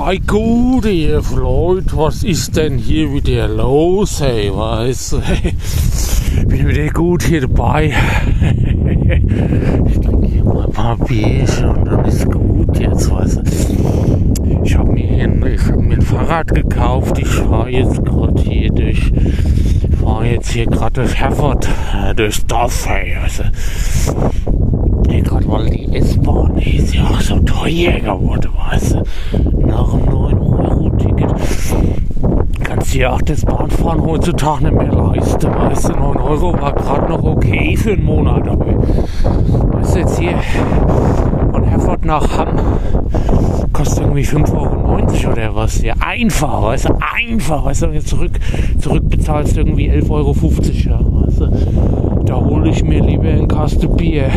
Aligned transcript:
Ei 0.00 0.20
gut, 0.24 0.84
ihr 0.84 1.20
Floyd, 1.22 1.96
was 1.96 2.22
ist 2.22 2.56
denn 2.56 2.78
hier 2.78 3.12
wieder 3.12 3.48
los, 3.48 4.20
hey, 4.20 4.48
weißt 4.54 5.12
du, 5.12 5.20
bin 6.46 6.68
wieder 6.68 6.88
gut 6.90 7.24
hier 7.24 7.40
dabei. 7.42 7.92
Ich 9.86 10.00
trinke 10.00 10.26
hier 10.26 10.44
mal 10.44 10.66
ein 10.66 10.72
paar 10.72 10.96
Bierchen 10.98 11.70
und 11.70 11.84
dann 11.84 12.04
ist 12.04 12.30
gut 12.30 12.78
jetzt, 12.78 13.10
weißt 13.10 13.38
du. 13.38 14.62
Ich 14.62 14.76
habe 14.76 14.92
mir, 14.92 15.24
hab 15.24 15.80
mir 15.80 15.94
ein 15.94 16.02
Fahrrad 16.02 16.54
gekauft, 16.54 17.18
ich 17.18 17.26
fahre 17.26 17.70
jetzt 17.70 18.04
gerade 18.04 18.40
hier 18.42 18.70
durch, 18.70 19.12
ich 20.08 20.14
fahre 20.14 20.26
jetzt 20.26 20.50
hier 20.52 20.64
gerade 20.66 21.02
durch 21.02 21.14
Herford, 21.16 21.68
äh, 21.94 22.14
durchs 22.14 22.46
Dorf, 22.46 22.86
weißt 22.86 23.40
du. 23.40 23.44
Hey, 25.10 25.20
gerade 25.20 25.46
weil 25.48 25.68
die 25.68 25.94
S-Bahn 25.96 26.56
ist 26.58 26.94
ja 26.94 27.04
auch 27.04 27.20
so 27.20 27.38
teuer 27.40 28.00
geworden, 28.00 28.50
weißt 28.70 28.94
du. 28.94 29.04
Nach 29.66 29.92
einem 29.92 30.08
9-Euro-Ticket 30.08 31.34
kannst 32.68 32.94
ja 32.94 33.14
auch 33.14 33.22
das 33.22 33.46
Bahnfahren 33.46 34.04
heutzutage 34.04 34.64
nicht 34.64 34.76
mehr 34.76 34.92
leisten, 34.92 35.50
weißt 35.54 35.88
du. 35.88 35.92
9 35.94 36.16
Euro 36.18 36.52
war 36.60 36.74
gerade 36.74 37.08
noch 37.08 37.22
okay 37.24 37.74
für 37.76 37.92
einen 37.92 38.04
Monat, 38.04 38.46
aber 38.46 38.66
weißt 38.76 39.94
du, 39.94 39.98
jetzt 40.00 40.18
hier 40.18 40.34
von 41.50 41.64
Herford 41.64 42.04
nach 42.04 42.36
Hamm 42.36 42.58
kostet 43.72 44.00
irgendwie 44.00 44.22
5,90 44.22 44.54
Euro 44.54 45.32
oder 45.32 45.54
was. 45.54 45.80
Ja, 45.80 45.94
einfach, 46.00 46.62
weißt 46.62 46.90
du, 46.90 46.94
einfach, 47.00 47.64
weißt 47.64 47.82
du, 47.82 47.86
jetzt 47.86 48.08
zurück, 48.08 48.38
zurück 48.78 49.08
bezahlst 49.08 49.56
irgendwie 49.56 49.90
11,50 49.90 50.10
Euro, 50.10 50.34
ja, 50.84 51.00
weißt 51.00 51.40
du. 51.40 52.22
Da 52.26 52.34
hole 52.34 52.68
ich 52.68 52.84
mir 52.84 53.02
lieber 53.02 53.30
ein 53.30 53.48
Kasten 53.48 53.96
Bier, 53.96 54.28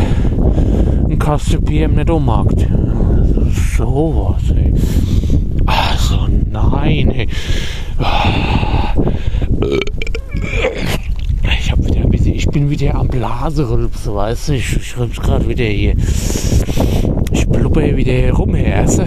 ein 1.06 1.18
Kasten 1.18 1.62
Bier 1.62 1.84
im 1.84 1.96
Nettomarkt. 1.96 2.66
So 3.76 4.34
was, 4.34 4.56
ey. 4.56 4.72
Also, 5.66 6.28
nein, 6.50 7.10
ey. 7.10 7.28
Ich, 11.58 11.70
hab 11.70 11.78
wieder, 11.84 12.26
ich 12.34 12.48
bin 12.48 12.68
wieder 12.68 12.96
am 12.96 13.06
Blaserülpsen, 13.06 14.14
weißt 14.14 14.48
du? 14.48 14.54
Ich, 14.54 14.76
ich 14.76 14.98
rülps 14.98 15.20
gerade 15.20 15.48
wieder 15.48 15.64
hier. 15.64 15.94
Ich 17.30 17.46
blubber 17.46 17.96
wieder 17.96 18.12
hier 18.12 18.32
rum, 18.32 18.54
weißt 18.54 18.98
du? 18.98 19.06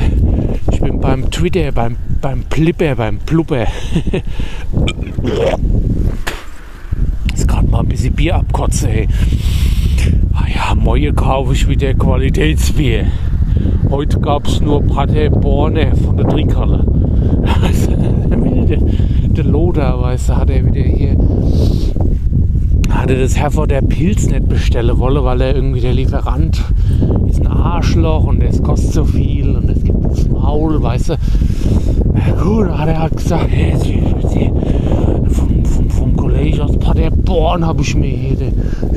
Ich 0.72 0.80
bin 0.80 1.02
beim 1.02 1.30
Twitter, 1.30 1.74
beim, 1.74 1.98
beim 2.22 2.44
Plipper, 2.44 2.96
beim 2.96 3.20
Plupper. 3.20 3.68
Ist 7.34 7.48
gerade 7.48 7.68
mal 7.68 7.82
ein 7.82 7.88
bisschen 7.90 8.14
Bier 8.14 8.36
abkotze, 8.36 8.90
ey. 8.90 9.10
Ah 10.34 10.46
ja, 10.54 10.74
morgen 10.76 11.14
kaufe 11.16 11.52
ich 11.54 11.68
wieder 11.68 11.94
Qualitätsbier. 11.94 13.08
Heute 13.90 14.20
gab 14.20 14.48
es 14.48 14.62
nur 14.62 14.82
Paderborne 14.84 15.96
von 15.98 16.16
der 16.18 16.28
Trinkhalle. 16.28 16.86
der 17.88 17.95
Du, 20.16 20.36
hat 20.36 20.50
er 20.50 20.66
wieder 20.66 20.82
hier 20.82 21.18
hatte 22.90 23.20
das 23.20 23.38
Herforder 23.38 23.82
Pilz 23.82 24.28
nicht 24.28 24.48
bestellen 24.48 24.98
wollen, 24.98 25.24
weil 25.26 25.42
er 25.42 25.56
irgendwie 25.56 25.82
der 25.82 25.94
Lieferant 25.94 26.64
ist 27.30 27.42
ein 27.42 27.48
Arschloch 27.48 28.24
und 28.24 28.42
es 28.42 28.64
kostet 28.64 28.94
so 28.94 29.04
viel 29.04 29.56
und 29.56 29.70
es 29.70 29.84
gibt 29.84 30.04
das 30.06 30.28
Maul, 30.30 30.82
weißt 30.82 31.10
du. 31.10 31.14
Ja, 31.14 32.42
gut, 32.42 32.70
hat 32.70 32.88
er 32.88 33.00
halt 33.00 33.18
gesagt, 33.18 33.48
hey, 33.50 33.76
vom, 35.28 35.66
vom, 35.66 35.90
vom 35.90 36.16
Kollege 36.16 36.64
aus 36.64 36.78
Paderborn 36.78 37.66
habe 37.66 37.82
ich 37.82 37.94
mir 37.94 38.08
hier 38.08 38.38
die, 38.38 38.54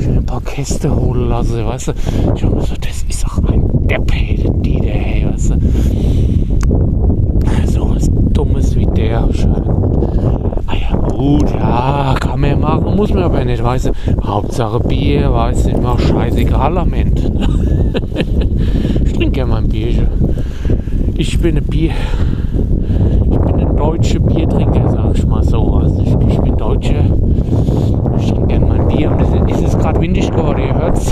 ein 0.07 0.25
paar 0.25 0.41
Käste 0.41 0.95
holen 0.95 1.27
lassen, 1.27 1.65
weißt 1.65 1.89
du. 1.89 1.91
Ich 2.35 2.43
habe 2.43 2.55
gesagt, 2.55 2.87
das 2.87 3.03
ist 3.03 3.23
doch 3.23 3.43
ein 3.43 3.61
Depp, 3.87 4.11
hey, 4.11 4.43
der, 4.63 4.93
hey, 4.93 5.27
weißt 5.31 5.51
du. 5.51 5.59
So 7.67 7.89
was 7.93 8.09
Dummes 8.33 8.75
wie 8.75 8.87
der. 8.87 9.27
Ah 10.69 10.75
ja, 10.75 10.95
gut, 10.95 11.49
ja, 11.51 12.15
kann 12.19 12.39
man 12.39 12.59
machen, 12.59 12.95
muss 12.95 13.11
man 13.11 13.23
aber 13.23 13.43
nicht, 13.43 13.63
weißt 13.63 13.87
du. 13.87 13.91
Hauptsache 14.23 14.79
Bier, 14.81 15.33
weißt 15.33 15.65
du, 15.65 15.69
immer 15.71 15.97
scheißegal 15.97 16.77
am 16.77 16.93
Ende. 16.93 17.23
ich 19.03 19.13
trinke 19.13 19.31
gerne 19.31 19.51
mein 19.51 19.67
Bierchen. 19.67 20.07
Ich 21.15 21.39
bin 21.41 21.57
ein 21.57 21.63
Bier. 21.63 21.93
Ich 23.31 23.37
bin 23.39 23.59
ein 23.59 23.75
deutscher 23.75 24.19
Biertrinker, 24.19 24.91
sag 24.91 25.17
ich 25.17 25.25
mal 25.25 25.43
so. 25.43 25.73
Also 25.73 26.03
ich, 26.03 26.33
ich 26.33 26.39
bin 26.39 26.55
Deutscher. 26.55 27.03
Ich 28.19 28.27
trinke 28.27 28.47
gerne 28.47 28.65
mein 28.67 28.87
Bier. 28.89 29.09
Und 29.09 29.21
es 29.21 29.57
ist, 29.57 29.73
ist 29.73 29.79
gerade 29.79 29.99
windig 29.99 30.29
geworden, 30.29 30.61
ihr 30.67 30.75
hört's. 30.75 31.11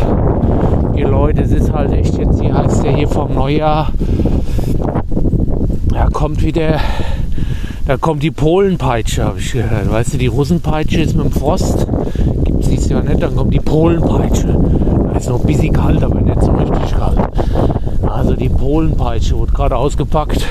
Ihr 0.96 1.08
Leute, 1.08 1.42
es 1.42 1.52
ist 1.52 1.74
halt 1.74 1.94
echt 1.94 2.16
jetzt, 2.20 2.40
hier 2.40 2.54
heißt 2.54 2.84
der 2.84 2.92
hier 2.92 3.08
vom 3.08 3.34
Neujahr. 3.34 3.88
Da 5.90 6.06
kommt 6.14 6.44
wieder 6.44 6.76
da 7.88 7.96
kommt 7.96 8.22
die 8.22 8.32
Polenpeitsche, 8.32 9.24
habe 9.24 9.40
ich 9.40 9.54
gehört. 9.54 9.90
Weißt 9.90 10.14
du, 10.14 10.18
die 10.18 10.28
Russenpeitsche 10.28 11.00
ist 11.00 11.16
mit 11.16 11.26
dem 11.26 11.32
Frost. 11.32 11.88
Gibt 12.44 12.62
es 12.62 12.70
dieses 12.70 12.90
nicht. 12.90 13.22
Dann 13.22 13.34
kommt 13.34 13.54
die 13.54 13.62
Polenpeitsche. 13.62 14.50
Ist 15.18 15.30
noch 15.30 15.40
ein 15.40 15.48
bisschen 15.48 15.74
kalt, 15.74 16.04
aber 16.04 16.20
nicht 16.20 16.42
so 16.42 16.52
richtig 16.52 16.92
kalt. 16.92 17.20
Also 18.06 18.36
die 18.36 18.50
Polenpeitsche 18.50 19.38
wurde 19.38 19.54
gerade 19.54 19.78
ausgepackt. 19.78 20.46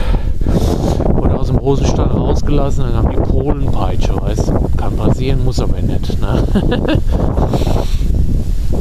Wurde 1.12 1.38
aus 1.38 1.48
dem 1.48 1.58
Rosenstall 1.58 2.08
rausgelassen. 2.08 2.84
Dann 2.84 3.02
kam 3.02 3.10
die 3.12 3.30
Polenpeitsche. 3.30 4.14
Weißt 4.18 4.48
du, 4.48 4.52
kann 4.78 4.96
passieren, 4.96 5.44
muss 5.44 5.60
aber 5.60 5.82
nicht. 5.82 6.18
Ne? 6.18 6.42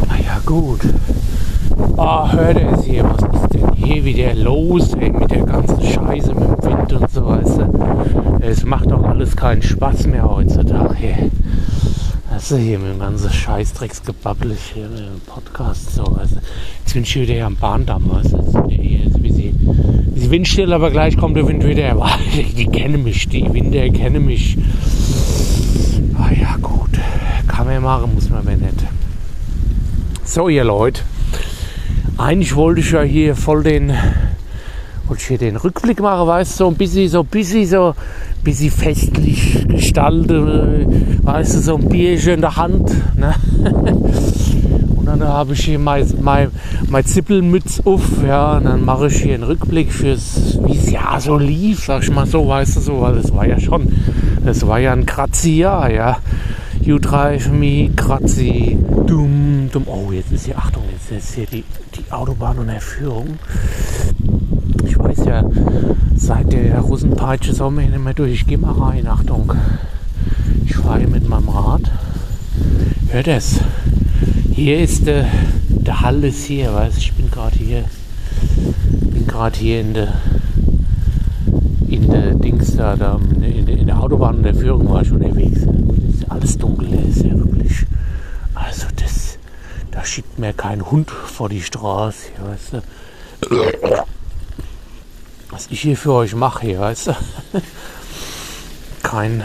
naja, 0.08 0.40
gut. 0.46 0.80
Ah, 1.98 2.32
hört 2.32 2.58
er 2.58 2.72
es 2.74 2.86
hier, 2.86 3.04
was 3.04 3.22
ist 3.22 3.54
denn 3.54 3.65
hier 3.86 4.04
wieder 4.04 4.34
los 4.34 4.94
ey, 4.96 5.12
mit 5.12 5.30
der 5.30 5.46
ganzen 5.46 5.80
Scheiße, 5.80 6.34
mit 6.34 6.64
dem 6.64 6.64
Wind 6.64 6.94
und 6.94 7.12
so, 7.12 7.28
weißt 7.28 7.58
du? 7.60 8.40
Es 8.42 8.66
macht 8.66 8.90
doch 8.90 9.04
alles 9.04 9.36
keinen 9.36 9.62
Spaß 9.62 10.08
mehr 10.08 10.28
heutzutage. 10.28 11.32
Das 12.32 12.52
ist 12.52 12.58
hier 12.58 12.80
mit 12.80 12.94
dem 12.94 13.00
ganzen 13.00 13.32
Scheißdrecksgebabbel 13.32 14.58
hier 14.74 14.86
im 14.86 15.22
Podcast, 15.28 15.94
so, 15.94 16.04
weißt 16.04 16.32
du? 16.32 16.40
Jetzt 16.80 16.94
bin 16.94 17.04
ich 17.04 17.16
wieder 17.16 17.46
am 17.46 17.56
Bahndamm, 17.58 18.10
weißt 18.10 18.34
du? 18.34 18.38
Jetzt 18.38 18.82
hier 18.82 19.06
ist 19.06 19.16
ein 19.16 19.22
bisschen, 19.22 20.12
bisschen 20.14 20.32
windstill, 20.32 20.74
aber 20.74 20.90
gleich 20.90 21.16
kommt 21.16 21.38
der 21.38 21.48
Wind 21.48 21.64
wieder. 21.64 21.96
Die 22.58 22.66
kennen 22.66 23.04
mich, 23.04 23.30
die 23.30 23.54
Winde 23.54 23.92
kennen 23.92 24.26
mich. 24.26 24.58
Ah 26.18 26.32
ja, 26.34 26.58
gut. 26.60 27.00
Kann 27.48 27.68
man 27.68 27.84
machen, 27.84 28.16
muss 28.16 28.30
man 28.30 28.40
aber 28.40 28.56
nicht. 28.56 28.84
So, 30.24 30.50
ihr 30.50 30.64
Leute 30.64 31.04
eigentlich 32.18 32.56
wollte 32.56 32.82
ich 32.82 32.92
ja 32.92 33.02
hier 33.02 33.36
voll 33.36 33.64
den, 33.64 33.94
wollte 35.08 35.22
ich 35.22 35.28
hier 35.28 35.38
den 35.38 35.56
Rückblick 35.56 36.00
machen, 36.00 36.28
weißt 36.28 36.54
du, 36.54 36.64
so 36.64 36.68
ein 36.70 36.76
bisschen, 36.76 37.10
so 37.10 37.22
ein 37.22 37.26
bisschen, 37.26 37.68
so 37.68 37.88
ein 37.90 38.44
bisschen 38.44 38.72
festlich 38.72 39.66
gestalten, 39.68 41.20
weißt 41.24 41.56
du, 41.56 41.60
so 41.60 41.76
ein 41.76 41.90
Bierchen 41.90 42.36
in 42.36 42.42
der 42.42 42.56
Hand, 42.56 42.92
ne? 43.18 43.34
Und 45.06 45.20
dann 45.20 45.28
habe 45.28 45.54
ich 45.54 45.66
hier 45.66 45.78
mein, 45.78 46.08
mein, 46.22 46.50
mein 46.90 47.06
Zippelmütz 47.06 47.82
auf, 47.86 48.02
ja, 48.26 48.58
und 48.58 48.66
dann 48.66 48.84
mache 48.84 49.06
ich 49.06 49.22
hier 49.22 49.36
einen 49.36 49.44
Rückblick 49.44 49.92
fürs, 49.92 50.58
wie 50.66 50.76
es 50.76 50.90
ja 50.90 51.20
so 51.20 51.38
lief, 51.38 51.86
sag 51.86 52.02
ich 52.02 52.10
mal 52.10 52.26
so, 52.26 52.48
weißt 52.48 52.78
du, 52.78 52.80
so, 52.82 53.02
weil 53.02 53.14
das 53.14 53.32
war 53.32 53.46
ja 53.46 53.60
schon, 53.60 53.88
das 54.44 54.66
war 54.66 54.80
ja 54.80 54.94
ein 54.94 55.06
Kratzi-Jahr, 55.06 55.92
ja. 55.92 56.18
Drive 56.86 57.52
me 57.52 57.90
crazy, 57.96 58.78
dumm, 59.08 59.70
dumm. 59.72 59.88
Oh, 59.88 60.12
jetzt 60.12 60.32
ist 60.32 60.46
hier, 60.46 60.56
Achtung, 60.56 60.84
jetzt 60.92 61.12
ist 61.12 61.34
hier 61.34 61.48
die, 61.48 61.64
die 61.96 62.12
Autobahn 62.12 62.60
und 62.60 62.72
Führung. 62.80 63.40
Ich 64.86 64.98
weiß 64.98 65.26
ja, 65.26 65.44
seit 66.16 66.54
der 66.54 66.80
Russenpeitsche 66.80 67.54
soll 67.54 67.72
man 67.72 67.90
nicht 67.90 68.04
mehr 68.04 68.14
durch. 68.14 68.34
Ich 68.34 68.46
gehe 68.46 68.60
mal 68.60 68.74
rein, 68.74 69.08
Achtung. 69.08 69.52
Ich 70.64 70.76
fahre 70.76 71.08
mit 71.08 71.28
meinem 71.28 71.50
Rad. 71.50 71.92
Hört 73.10 73.30
es. 73.30 73.60
Hier 74.52 74.80
ist 74.80 75.08
der, 75.08 75.26
der 75.68 76.02
Hall 76.02 76.24
ist 76.24 76.46
hier, 76.46 76.72
weißt 76.72 77.00
ich 77.00 77.14
bin 77.14 77.32
gerade 77.32 77.58
hier. 77.58 77.86
Bin 79.12 79.26
gerade 79.26 79.58
hier 79.58 79.82
in 79.82 79.96
der 79.96 80.14
in 81.90 82.10
der 82.12 82.36
Dings 82.36 82.76
da, 82.76 82.96
da 82.96 83.20
in, 83.42 83.66
der, 83.66 83.78
in 83.78 83.88
der 83.88 84.00
Autobahn 84.00 84.44
der 84.44 84.54
Führung 84.54 84.88
war 84.88 85.02
ich 85.02 85.12
unterwegs. 85.12 85.66
Alles 86.30 86.58
dunkel, 86.58 86.94
ist 87.08 87.24
ja 87.24 87.38
wirklich. 87.38 87.86
Also 88.54 88.88
das, 88.96 89.38
da 89.92 90.04
schickt 90.04 90.40
mir 90.40 90.54
kein 90.54 90.90
Hund 90.90 91.12
vor 91.12 91.50
die 91.50 91.62
Straße, 91.62 92.30
weißt 92.40 92.74
du. 92.74 94.04
Was 95.52 95.68
ich 95.70 95.82
hier 95.82 95.98
für 95.98 96.14
euch 96.14 96.36
mache, 96.36 96.66
hier, 96.66 96.80
weißt 96.80 97.08
du. 97.08 97.16
Kein, 99.04 99.44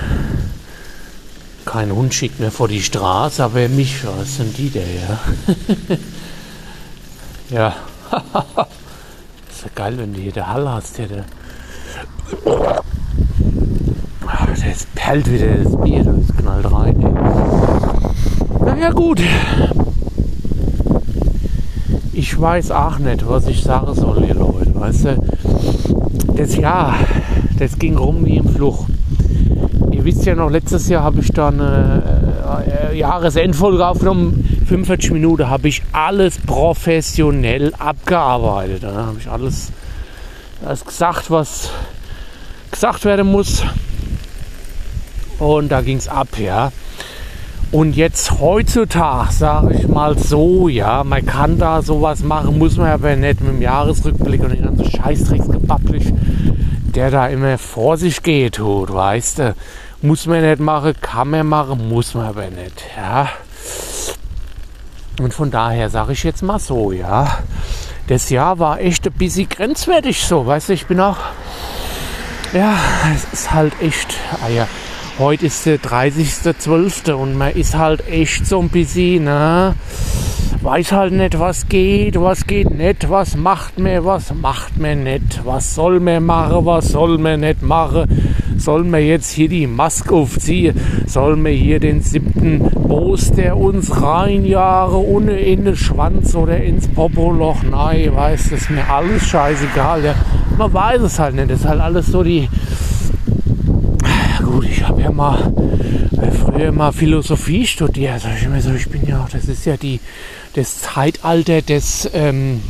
kein 1.66 1.92
Hund 1.92 2.14
schickt 2.14 2.40
mir 2.40 2.50
vor 2.50 2.68
die 2.68 2.82
Straße, 2.82 3.44
aber 3.44 3.68
mich, 3.68 4.04
was 4.06 4.36
sind 4.36 4.56
die 4.56 4.70
der, 4.70 4.86
ja? 4.94 5.20
ja. 7.50 7.76
ist 9.50 9.62
ja 9.64 9.70
geil, 9.74 9.98
wenn 9.98 10.14
du 10.14 10.20
hier 10.20 10.32
der 10.32 10.48
Hall 10.48 10.68
hast, 10.68 10.96
hier, 10.96 11.08
der 11.08 11.24
das 14.64 14.86
perlt 14.94 15.30
wieder 15.32 15.46
das 15.62 15.76
Bier, 15.80 16.04
das 16.04 16.36
knallt 16.36 16.70
rein. 16.70 17.02
Ey. 17.02 18.64
Naja 18.64 18.90
gut. 18.90 19.20
Ich 22.12 22.38
weiß 22.38 22.70
auch 22.70 22.98
nicht, 22.98 23.26
was 23.26 23.46
ich 23.46 23.62
sagen 23.62 23.94
soll, 23.94 24.24
ihr 24.24 24.34
Leute. 24.34 24.74
Weißt 24.74 25.04
du, 25.06 25.16
das 26.36 26.56
Jahr, 26.56 26.94
das 27.58 27.78
ging 27.78 27.96
rum 27.96 28.24
wie 28.26 28.36
im 28.36 28.48
Fluch. 28.48 28.86
Ihr 29.90 30.04
wisst 30.04 30.26
ja 30.26 30.34
noch, 30.34 30.50
letztes 30.50 30.88
Jahr 30.88 31.02
habe 31.04 31.20
ich 31.20 31.30
da 31.32 31.48
eine 31.48 32.02
äh, 32.90 32.98
Jahresendfolge 32.98 33.86
aufgenommen. 33.86 34.44
45 34.66 35.12
Minuten 35.12 35.48
habe 35.48 35.68
ich 35.68 35.82
alles 35.92 36.38
professionell 36.38 37.72
abgearbeitet. 37.78 38.82
Da 38.82 39.06
habe 39.06 39.16
ich 39.18 39.28
alles, 39.28 39.72
alles 40.64 40.84
gesagt, 40.84 41.30
was 41.30 41.70
gesagt 42.70 43.04
werden 43.04 43.30
muss. 43.30 43.64
Und 45.40 45.70
da 45.70 45.80
ging 45.80 45.96
es 45.96 46.06
ab, 46.06 46.38
ja. 46.38 46.70
Und 47.72 47.96
jetzt 47.96 48.40
heutzutage, 48.40 49.32
sage 49.32 49.74
ich 49.74 49.88
mal 49.88 50.18
so, 50.18 50.68
ja, 50.68 51.02
man 51.02 51.24
kann 51.24 51.56
da 51.56 51.82
sowas 51.82 52.22
machen, 52.22 52.58
muss 52.58 52.76
man 52.76 52.90
aber 52.90 53.14
nicht 53.16 53.40
mit 53.40 53.50
dem 53.50 53.62
Jahresrückblick 53.62 54.42
und 54.42 54.50
den 54.50 54.64
ganzen 54.64 54.90
Scheißdrecksgebabblich, 54.90 56.12
der 56.94 57.10
da 57.10 57.28
immer 57.28 57.58
vor 57.58 57.96
sich 57.96 58.22
geht, 58.22 58.56
tut, 58.56 58.92
weißt 58.92 59.38
du. 59.38 59.54
Muss 60.02 60.26
man 60.26 60.42
nicht 60.42 60.60
machen, 60.60 60.94
kann 61.00 61.30
man 61.30 61.46
machen, 61.46 61.88
muss 61.88 62.14
man 62.14 62.26
aber 62.26 62.46
nicht, 62.46 62.84
ja. 62.96 63.28
Und 65.20 65.32
von 65.32 65.50
daher 65.50 65.90
sage 65.90 66.12
ich 66.12 66.24
jetzt 66.24 66.42
mal 66.42 66.58
so, 66.58 66.90
ja. 66.90 67.38
Das 68.08 68.30
Jahr 68.30 68.58
war 68.58 68.80
echt 68.80 69.06
ein 69.06 69.12
bisschen 69.12 69.48
grenzwertig 69.48 70.24
so, 70.24 70.44
weißt 70.44 70.70
du, 70.70 70.72
ich 70.72 70.86
bin 70.86 70.98
auch, 71.00 71.18
ja, 72.52 72.74
es 73.14 73.32
ist 73.32 73.52
halt 73.52 73.74
echt, 73.80 74.16
ah 74.44 74.48
ja, 74.48 74.66
heute 75.18 75.46
ist 75.46 75.66
der 75.66 75.78
30.12. 75.78 77.12
und 77.12 77.36
man 77.36 77.52
ist 77.52 77.76
halt 77.76 78.06
echt 78.08 78.46
so 78.46 78.60
ein 78.60 78.68
bisschen, 78.68 79.24
ne? 79.24 79.74
Weiß 80.62 80.92
halt 80.92 81.12
nicht, 81.12 81.38
was 81.38 81.68
geht, 81.68 82.20
was 82.20 82.46
geht 82.46 82.70
nicht, 82.70 83.08
was 83.08 83.36
macht 83.36 83.78
mir, 83.78 84.04
was 84.04 84.34
macht 84.34 84.76
mir 84.76 84.94
nicht, 84.94 85.40
was 85.44 85.74
soll 85.74 86.00
mir 86.00 86.20
machen, 86.20 86.66
was 86.66 86.88
soll 86.88 87.16
mir 87.16 87.38
nicht 87.38 87.62
machen. 87.62 88.06
Soll 88.58 88.84
mir 88.84 89.00
jetzt 89.00 89.32
hier 89.32 89.48
die 89.48 89.66
Maske 89.66 90.14
aufziehen? 90.14 90.78
Soll 91.06 91.36
mir 91.36 91.52
hier 91.52 91.80
den 91.80 92.02
siebten 92.02 92.58
Boos, 92.58 93.32
der 93.32 93.56
uns 93.56 94.02
reinjahre, 94.02 94.98
ohne 95.02 95.38
in 95.38 95.64
den 95.64 95.76
Schwanz 95.76 96.34
oder 96.34 96.58
ins 96.58 96.86
Popoloch? 96.88 97.62
Nein, 97.62 98.14
weiß, 98.14 98.50
das 98.50 98.60
ist 98.60 98.70
mir 98.70 98.86
alles 98.86 99.26
scheißegal. 99.26 100.04
Ja. 100.04 100.14
Man 100.58 100.74
weiß 100.74 101.00
es 101.00 101.18
halt 101.18 101.36
nicht. 101.36 101.50
Das 101.50 101.60
ist 101.60 101.66
halt 101.66 101.80
alles 101.80 102.08
so 102.08 102.22
die 102.22 102.50
gut, 104.60 104.70
ich 104.70 104.86
habe 104.86 105.00
ja 105.00 105.10
mal 105.10 105.52
äh, 106.20 106.30
früher 106.30 106.70
mal 106.72 106.92
Philosophie 106.92 107.66
studiert. 107.66 108.20
Ich 108.38 108.48
mir 108.48 108.60
so, 108.60 108.74
ich 108.74 108.88
bin 108.90 109.06
ja 109.06 109.22
auch, 109.22 109.28
das 109.30 109.46
ist 109.46 109.64
ja 109.64 109.76
die, 109.76 110.00
das 110.54 110.82
Zeitalter 110.82 111.62
des, 111.62 112.10
ähm, 112.12 112.60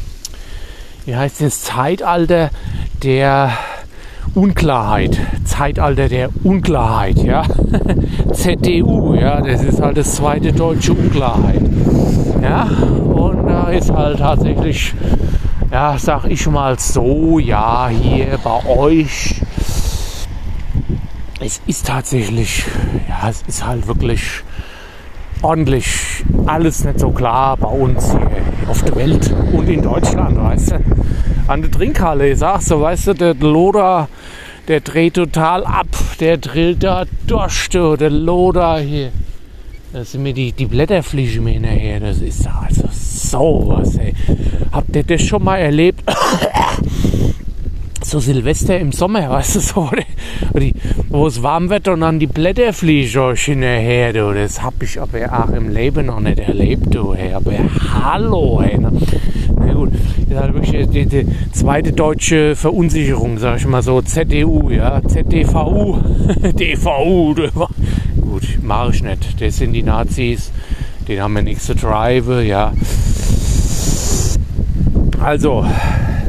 wie 1.04 1.16
heißt 1.16 1.40
das 1.40 1.62
Zeitalter 1.62 2.50
der 3.02 3.52
Unklarheit. 4.34 5.18
Zeitalter 5.44 6.08
der 6.08 6.30
Unklarheit, 6.44 7.18
ja. 7.24 7.42
ZDU, 8.32 9.14
ja, 9.14 9.40
das 9.40 9.64
ist 9.64 9.80
halt 9.80 9.96
das 9.96 10.14
zweite 10.14 10.52
deutsche 10.52 10.92
Unklarheit. 10.92 11.62
Ja, 12.40 12.64
und 12.64 13.48
da 13.48 13.70
ist 13.70 13.90
halt 13.90 14.18
tatsächlich, 14.20 14.94
ja, 15.72 15.96
sag 15.98 16.26
ich 16.26 16.46
mal 16.46 16.78
so, 16.78 17.40
ja, 17.40 17.88
hier 17.88 18.38
bei 18.44 18.64
euch 18.66 19.40
es 21.40 21.60
ist 21.66 21.86
tatsächlich, 21.86 22.64
ja, 23.08 23.28
es 23.28 23.42
ist 23.46 23.66
halt 23.66 23.86
wirklich 23.86 24.42
ordentlich 25.42 26.22
alles 26.46 26.84
nicht 26.84 27.00
so 27.00 27.10
klar 27.10 27.56
bei 27.56 27.68
uns 27.68 28.10
hier 28.10 28.30
auf 28.68 28.82
der 28.82 28.94
Welt 28.96 29.34
und 29.52 29.68
in 29.68 29.82
Deutschland, 29.82 30.36
weißt 30.36 30.72
du. 30.72 30.80
An 31.46 31.62
der 31.62 31.70
Trinkhalle, 31.70 32.30
ich 32.30 32.38
sag's 32.38 32.66
so, 32.66 32.80
weißt 32.80 33.08
du, 33.08 33.14
der 33.14 33.34
Loder, 33.34 34.08
der 34.68 34.80
dreht 34.80 35.14
total 35.14 35.64
ab, 35.64 35.88
der 36.20 36.36
drillt 36.36 36.82
da 36.82 37.04
durch, 37.26 37.68
der 37.70 38.10
Loder 38.10 38.78
hier. 38.78 39.10
Da 39.92 40.04
sind 40.04 40.22
mir 40.22 40.34
die, 40.34 40.52
die 40.52 40.66
Blätterfliegen 40.66 41.42
mir 41.42 41.54
hinterher, 41.54 42.00
das 42.00 42.18
ist 42.18 42.46
also 42.46 42.88
sowas, 42.92 43.96
ey. 43.96 44.14
Habt 44.70 44.94
ihr 44.94 45.04
das 45.04 45.22
schon 45.22 45.42
mal 45.42 45.56
erlebt? 45.56 46.04
So 48.10 48.18
Silvester 48.18 48.78
im 48.78 48.92
Sommer, 48.92 49.30
weißt 49.30 49.56
du, 49.56 49.60
so, 49.60 49.90
wo 51.08 51.26
es 51.26 51.42
warm 51.42 51.70
wird 51.70 51.88
und 51.88 52.00
dann 52.00 52.18
die 52.18 52.26
Blätter 52.26 52.72
fliegen 52.72 53.18
euch 53.20 53.44
hinterher, 53.44 54.12
du, 54.12 54.34
das 54.34 54.62
hab 54.62 54.82
ich 54.82 55.00
aber 55.00 55.18
auch 55.32 55.50
im 55.50 55.68
Leben 55.68 56.06
noch 56.06 56.20
nicht 56.20 56.40
erlebt, 56.40 56.92
du, 56.94 57.14
hey, 57.14 57.32
aber 57.32 57.52
hallo, 58.02 58.60
hey, 58.62 58.78
na 58.80 59.72
gut, 59.72 59.92
das 60.28 60.48
ist 60.48 60.54
wirklich 60.54 60.90
die, 60.90 61.06
die, 61.06 61.26
zweite 61.52 61.92
deutsche 61.92 62.56
Verunsicherung, 62.56 63.38
sag 63.38 63.58
ich 63.58 63.66
mal 63.66 63.82
so, 63.82 64.02
ZDU, 64.02 64.70
ja, 64.70 65.00
ZDVU, 65.06 65.98
DVU, 66.58 67.34
gut, 68.20 68.42
mach 68.62 68.92
ich 68.92 69.04
nicht, 69.04 69.40
das 69.40 69.56
sind 69.56 69.72
die 69.72 69.84
Nazis, 69.84 70.50
den 71.06 71.20
haben 71.20 71.34
wir 71.34 71.42
nichts 71.42 71.66
zu 71.66 71.74
treiben, 71.74 72.44
ja, 72.44 72.72
also, 75.20 75.64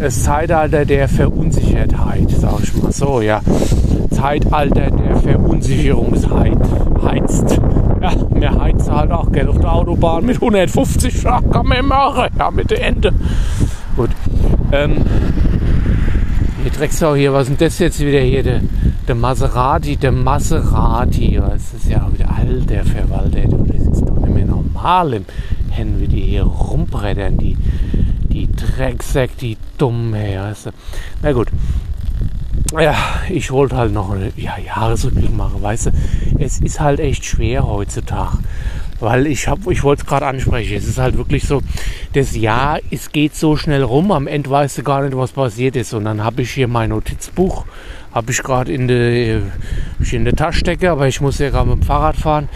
das 0.02 0.24
Zeitalter 0.24 0.84
der 0.84 1.08
Verunsichertheit, 1.08 2.30
sag 2.32 2.60
ich 2.64 2.74
mal 2.76 2.92
so, 2.92 3.22
ja. 3.22 3.42
Zeitalter 4.10 4.90
der 4.90 5.16
Verunsicherungsheit 5.18 6.58
heizt. 7.04 7.60
Ja, 8.02 8.12
mir 8.34 8.60
heizt 8.60 8.90
halt 8.90 9.12
auch 9.12 9.32
Geld 9.32 9.48
auf 9.48 9.60
der 9.60 9.72
Autobahn 9.72 10.26
mit 10.26 10.38
150 10.38 11.22
ja, 11.22 11.40
kann 11.42 11.68
man 11.68 11.86
machen. 11.86 12.30
Ja, 12.38 12.50
mit 12.50 12.72
der 12.72 12.84
Ende. 12.84 13.14
Gut. 13.96 14.10
Ähm, 14.72 15.06
hier 16.64 16.72
Drecksau 16.72 17.14
hier, 17.14 17.32
was 17.34 17.44
ist 17.44 17.60
denn 17.60 17.68
das 17.68 17.78
jetzt 17.78 18.00
wieder 18.00 18.22
hier? 18.22 18.42
Der, 18.42 18.62
der 19.08 19.16
Maserati, 19.16 19.98
der 19.98 20.12
Maserati. 20.12 21.40
Das 21.40 21.74
ist 21.74 21.90
ja 21.90 22.08
wieder 22.12 22.30
alter 22.36 22.84
Verwalter. 22.86 23.42
Das 23.68 23.98
ist 23.98 24.02
doch 24.02 24.20
nicht 24.20 24.34
mehr 24.34 24.46
normal 24.46 25.14
im 25.14 25.26
Hen, 25.70 26.02
wie 26.02 26.08
die 26.08 26.22
hier 26.22 26.44
rumbrettern, 26.44 27.38
die 27.38 27.56
die 28.62 28.72
Drecksäck, 28.72 29.38
die 29.38 29.58
dummen, 29.78 30.14
hey, 30.14 30.40
weißt 30.40 30.68
du. 30.68 30.72
Na 31.22 31.32
gut. 31.32 31.48
Ja, 32.80 32.96
ich 33.30 33.52
wollte 33.52 33.76
halt 33.76 33.92
noch 33.92 34.12
eine 34.12 34.32
ja, 34.38 34.58
Jahresrückblick 34.58 35.36
machen, 35.36 35.62
weißt 35.62 35.88
du. 35.88 35.92
Es 36.40 36.60
ist 36.60 36.80
halt 36.80 37.00
echt 37.00 37.26
schwer 37.26 37.68
heutzutage. 37.68 38.38
Weil 39.00 39.28
ich 39.28 39.48
hab, 39.48 39.68
ich 39.68 39.84
wollte 39.84 40.04
es 40.04 40.08
gerade 40.08 40.28
ansprechen. 40.28 40.78
Es 40.78 40.88
ist 40.88 41.00
halt 41.00 41.18
wirklich 41.18 41.44
so, 41.44 41.62
das 42.14 42.36
Jahr, 42.36 42.80
es 42.92 43.12
geht 43.12 43.36
so 43.36 43.58
schnell 43.58 43.84
rum, 43.84 44.12
am 44.12 44.28
Ende 44.28 44.50
weißt 44.50 44.78
du 44.78 44.84
gar 44.84 45.02
nicht, 45.02 45.18
was 45.18 45.32
passiert 45.32 45.76
ist. 45.76 45.94
Und 45.94 46.06
dann 46.06 46.24
habe 46.24 46.44
ich 46.44 46.52
hier 46.52 46.68
mein 46.68 46.92
Notizbuch, 46.92 47.66
habe 48.14 48.32
ich 48.32 48.44
gerade 48.44 48.72
in 48.72 48.88
der 48.88 49.42
in 50.12 50.26
der 50.26 50.36
Tasche 50.36 50.64
aber 50.90 51.08
ich 51.08 51.20
muss 51.20 51.40
ja 51.40 51.50
gerade 51.50 51.70
mit 51.70 51.80
dem 51.80 51.84
Fahrrad 51.84 52.16
fahren. 52.16 52.48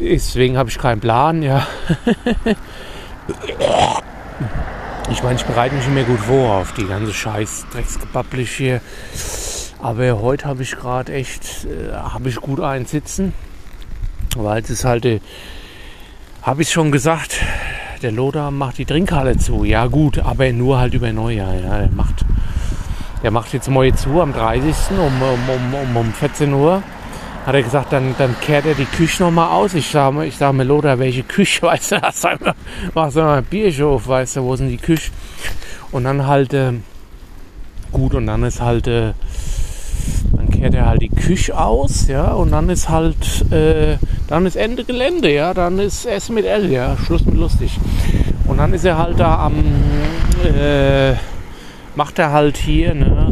Deswegen 0.00 0.56
habe 0.56 0.70
ich 0.70 0.78
keinen 0.78 1.00
Plan, 1.00 1.42
ja. 1.42 1.66
Ich 5.10 5.24
meine, 5.24 5.34
ich 5.34 5.44
bereite 5.44 5.74
mich 5.74 5.86
immer 5.88 6.04
gut 6.04 6.20
vor 6.20 6.58
auf 6.58 6.72
die 6.72 6.86
ganze 6.86 7.12
Scheiß 7.12 7.66
Drecksgebabblich 7.72 8.52
hier. 8.52 8.80
Aber 9.82 10.22
heute 10.22 10.46
habe 10.46 10.62
ich 10.62 10.76
gerade 10.76 11.12
echt, 11.12 11.64
äh, 11.64 11.92
habe 11.92 12.28
ich 12.28 12.36
gut 12.36 12.60
einsitzen. 12.60 13.32
Weil 14.36 14.62
es 14.62 14.70
ist 14.70 14.84
halt, 14.84 15.04
äh, 15.04 15.20
habe 16.42 16.62
ich 16.62 16.70
schon 16.70 16.92
gesagt, 16.92 17.40
der 18.02 18.12
Loder 18.12 18.52
macht 18.52 18.78
die 18.78 18.84
Trinkhalle 18.84 19.36
zu. 19.36 19.64
Ja 19.64 19.86
gut, 19.86 20.20
aber 20.20 20.52
nur 20.52 20.78
halt 20.78 20.94
über 20.94 21.12
Neujahr. 21.12 21.54
Ja, 21.54 21.78
der 21.78 21.90
macht, 21.90 22.24
der 23.24 23.32
macht 23.32 23.52
jetzt 23.52 23.68
mal 23.68 23.92
zu 23.92 24.20
am 24.20 24.32
30. 24.32 24.74
um, 24.90 25.22
um, 25.22 25.74
um, 25.74 25.96
um 25.96 26.12
14 26.12 26.52
Uhr 26.52 26.84
hat 27.50 27.56
er 27.56 27.62
gesagt, 27.64 27.92
dann, 27.92 28.14
dann 28.16 28.38
kehrt 28.40 28.64
er 28.64 28.74
die 28.74 28.84
Küche 28.84 29.24
nochmal 29.24 29.48
aus. 29.48 29.74
Ich 29.74 29.90
sage 29.90 30.24
ich 30.24 30.36
sag 30.36 30.52
mir, 30.52 30.62
Lothar, 30.62 31.00
welche 31.00 31.24
Küche, 31.24 31.62
weißt 31.66 31.92
du, 31.92 32.00
sag 32.12 32.40
mal, 32.40 32.54
mach 32.94 33.10
so 33.10 33.22
ein 33.22 33.42
Biershof, 33.42 34.06
weißt 34.06 34.36
du, 34.36 34.44
wo 34.44 34.54
sind 34.54 34.68
die 34.68 34.76
Küche? 34.76 35.10
Und 35.90 36.04
dann 36.04 36.28
halt, 36.28 36.54
äh, 36.54 36.74
gut, 37.90 38.14
und 38.14 38.28
dann 38.28 38.44
ist 38.44 38.60
halt, 38.60 38.86
äh, 38.86 39.14
dann 40.32 40.48
kehrt 40.50 40.74
er 40.74 40.86
halt 40.86 41.02
die 41.02 41.08
Küche 41.08 41.58
aus, 41.58 42.06
ja, 42.06 42.28
und 42.34 42.52
dann 42.52 42.68
ist 42.70 42.88
halt, 42.88 43.50
äh, 43.50 43.96
dann 44.28 44.46
ist 44.46 44.54
Ende 44.54 44.84
Gelände, 44.84 45.32
ja, 45.32 45.52
dann 45.52 45.80
ist 45.80 46.06
S 46.06 46.28
mit 46.28 46.44
L, 46.44 46.70
ja, 46.70 46.96
Schluss 47.04 47.26
mit 47.26 47.34
lustig. 47.34 47.80
Und 48.46 48.58
dann 48.58 48.72
ist 48.74 48.84
er 48.84 48.96
halt 48.96 49.18
da 49.18 49.46
am, 49.46 49.64
äh, 50.44 51.14
macht 51.96 52.16
er 52.20 52.30
halt 52.30 52.58
hier, 52.58 52.94
ne, 52.94 53.29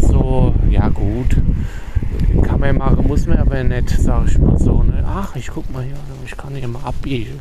man 2.59 2.77
machen, 2.77 3.07
muss 3.07 3.27
man 3.27 3.39
aber 3.39 3.63
nicht, 3.63 3.91
sag 3.91 4.29
ich 4.29 4.39
mal 4.39 4.59
so. 4.59 4.83
Ne? 4.83 5.05
Ach, 5.07 5.35
ich 5.37 5.49
guck 5.49 5.71
mal 5.73 5.85
hier, 5.85 5.95
ich 6.25 6.37
kann 6.37 6.55
hier 6.55 6.69
mal 6.69 6.85
abbiegen. 6.85 7.41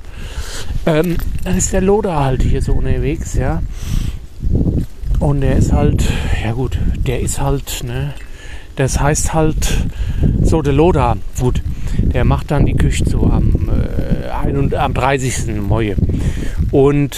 Ähm, 0.86 1.18
dann 1.44 1.58
ist 1.58 1.74
der 1.74 1.82
Loder 1.82 2.20
halt 2.20 2.44
hier 2.44 2.62
so 2.62 2.74
unterwegs, 2.74 3.34
ja. 3.36 3.62
Und 5.20 5.42
der 5.42 5.56
ist 5.58 5.74
halt, 5.74 6.04
ja 6.44 6.52
gut, 6.52 6.78
der 7.06 7.22
ist 7.22 7.42
halt, 7.42 7.84
ne, 7.84 8.14
das 8.76 9.00
heißt 9.00 9.34
halt 9.34 9.88
so 10.44 10.62
der 10.62 10.74
Loder, 10.74 11.18
gut, 11.40 11.64
der 11.98 12.24
macht 12.24 12.52
dann 12.52 12.66
die 12.66 12.76
Küche 12.76 13.04
zu 13.06 13.24
am, 13.26 13.70
äh, 13.70 14.76
am 14.76 14.94
30. 14.94 15.60
Moje. 15.60 15.96
Und 16.72 17.18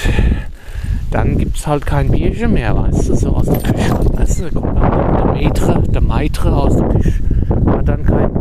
dann 1.12 1.38
gibt 1.38 1.58
es 1.58 1.68
halt 1.68 1.86
kein 1.86 2.12
Bierchen 2.12 2.54
mehr, 2.54 2.76
weißt 2.76 3.10
du, 3.10 3.16
so 3.16 3.30
aus 3.30 3.46
der 3.46 3.60
Küche. 3.60 4.00
Weißt 4.14 4.40
du, 4.42 4.50
kommt 4.52 4.78
dann 4.78 5.18
der 5.18 5.26
Maitre, 5.26 5.84
der 5.90 6.02
Maitre 6.02 6.56
aus 6.56 6.78
der 6.78 6.88
Küche, 6.88 7.14
hat 7.50 7.88
dann 7.88 8.04
kein, 8.06 8.32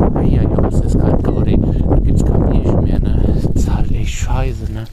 ah, 0.00 0.20
ja, 0.22 0.42
ja, 0.42 0.60
das 0.60 0.80
ist 0.80 0.98
kein 0.98 1.22
Gaudi, 1.22 1.58
da 1.88 1.96
gibt 1.96 2.18
es 2.18 2.24
kein 2.24 2.50
Bierchen 2.50 2.84
mehr, 2.84 2.98
ne, 2.98 3.20
das 3.26 3.44
ist 3.44 3.74
halt 3.74 3.90
echt 3.92 4.14
scheiße, 4.14 4.72
ne. 4.72 4.84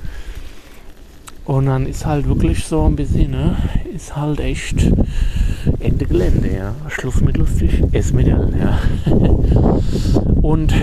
Und 1.45 1.65
dann 1.65 1.85
ist 1.85 2.05
halt 2.05 2.27
wirklich 2.27 2.63
so 2.65 2.85
ein 2.85 2.95
bisschen, 2.95 3.31
ne, 3.31 3.55
ist 3.93 4.15
halt 4.15 4.39
echt 4.39 4.91
Ende 5.79 6.05
Gelände, 6.05 6.49
ja. 6.53 6.75
Schluss 6.87 7.21
mit 7.21 7.37
lustig, 7.37 7.83
es 7.91 8.13
mit 8.13 8.27
L, 8.27 8.53
ja. 8.59 8.79
Und 10.41 10.73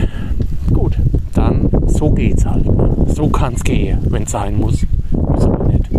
gut, 0.72 0.96
dann 1.34 1.70
so 1.86 2.10
geht's 2.10 2.46
halt. 2.46 2.64
Ne? 2.66 3.06
So 3.08 3.28
kann's 3.28 3.62
gehen, 3.64 3.98
wenn 4.08 4.24
es 4.24 4.30
sein 4.30 4.56
muss. 4.56 4.74
Ist 4.82 4.88
aber 5.12 5.64
nicht. 5.64 5.90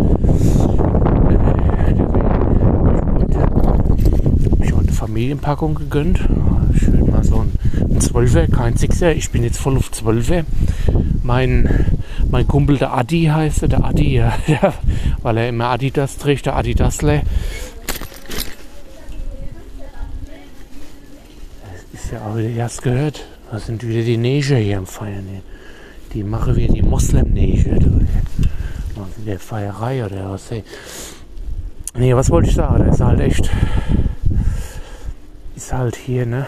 Ich 4.60 4.72
habe 4.72 4.82
eine 4.82 4.92
Familienpackung 4.92 5.74
gegönnt. 5.74 6.20
So 7.22 7.40
ein, 7.40 7.52
ein 7.90 8.00
12er, 8.00 8.50
kein 8.50 8.74
6er. 8.74 9.12
Ich 9.12 9.30
bin 9.30 9.42
jetzt 9.42 9.58
voll 9.58 9.76
auf 9.76 9.90
12er. 9.90 10.44
Mein 11.22 11.92
mein 12.32 12.48
Kumpel, 12.48 12.78
der 12.78 12.94
Adi 12.94 13.24
heißt 13.24 13.62
er, 13.62 13.68
der 13.68 13.84
Adi, 13.84 14.14
ja, 14.14 14.32
ja, 14.46 14.72
weil 15.20 15.36
er 15.36 15.48
immer 15.50 15.66
Adidas 15.66 16.16
trägt, 16.16 16.46
der 16.46 16.56
Adidasle. 16.56 17.22
Das 21.92 22.02
ist 22.02 22.10
ja 22.10 22.20
auch 22.22 22.36
wieder 22.36 22.48
erst 22.48 22.82
gehört. 22.82 23.26
Das 23.50 23.66
sind 23.66 23.86
wieder 23.86 24.02
die 24.02 24.16
Neger 24.16 24.56
hier 24.56 24.78
am 24.78 24.86
Feiern. 24.86 25.26
Die 26.14 26.24
machen 26.24 26.56
wir 26.56 26.68
die 26.68 26.80
Moslem-Neger. 26.80 27.78
Der 29.26 29.38
Feierei 29.38 30.04
oder 30.04 30.30
was. 30.30 30.50
Ey. 30.50 30.64
Nee, 31.94 32.14
was 32.14 32.30
wollte 32.30 32.48
ich 32.48 32.54
sagen? 32.54 32.86
Das 32.86 32.96
ist 32.96 33.04
halt 33.04 33.20
echt. 33.20 33.50
Ist 35.54 35.72
halt 35.72 35.96
hier, 35.96 36.24
ne? 36.24 36.46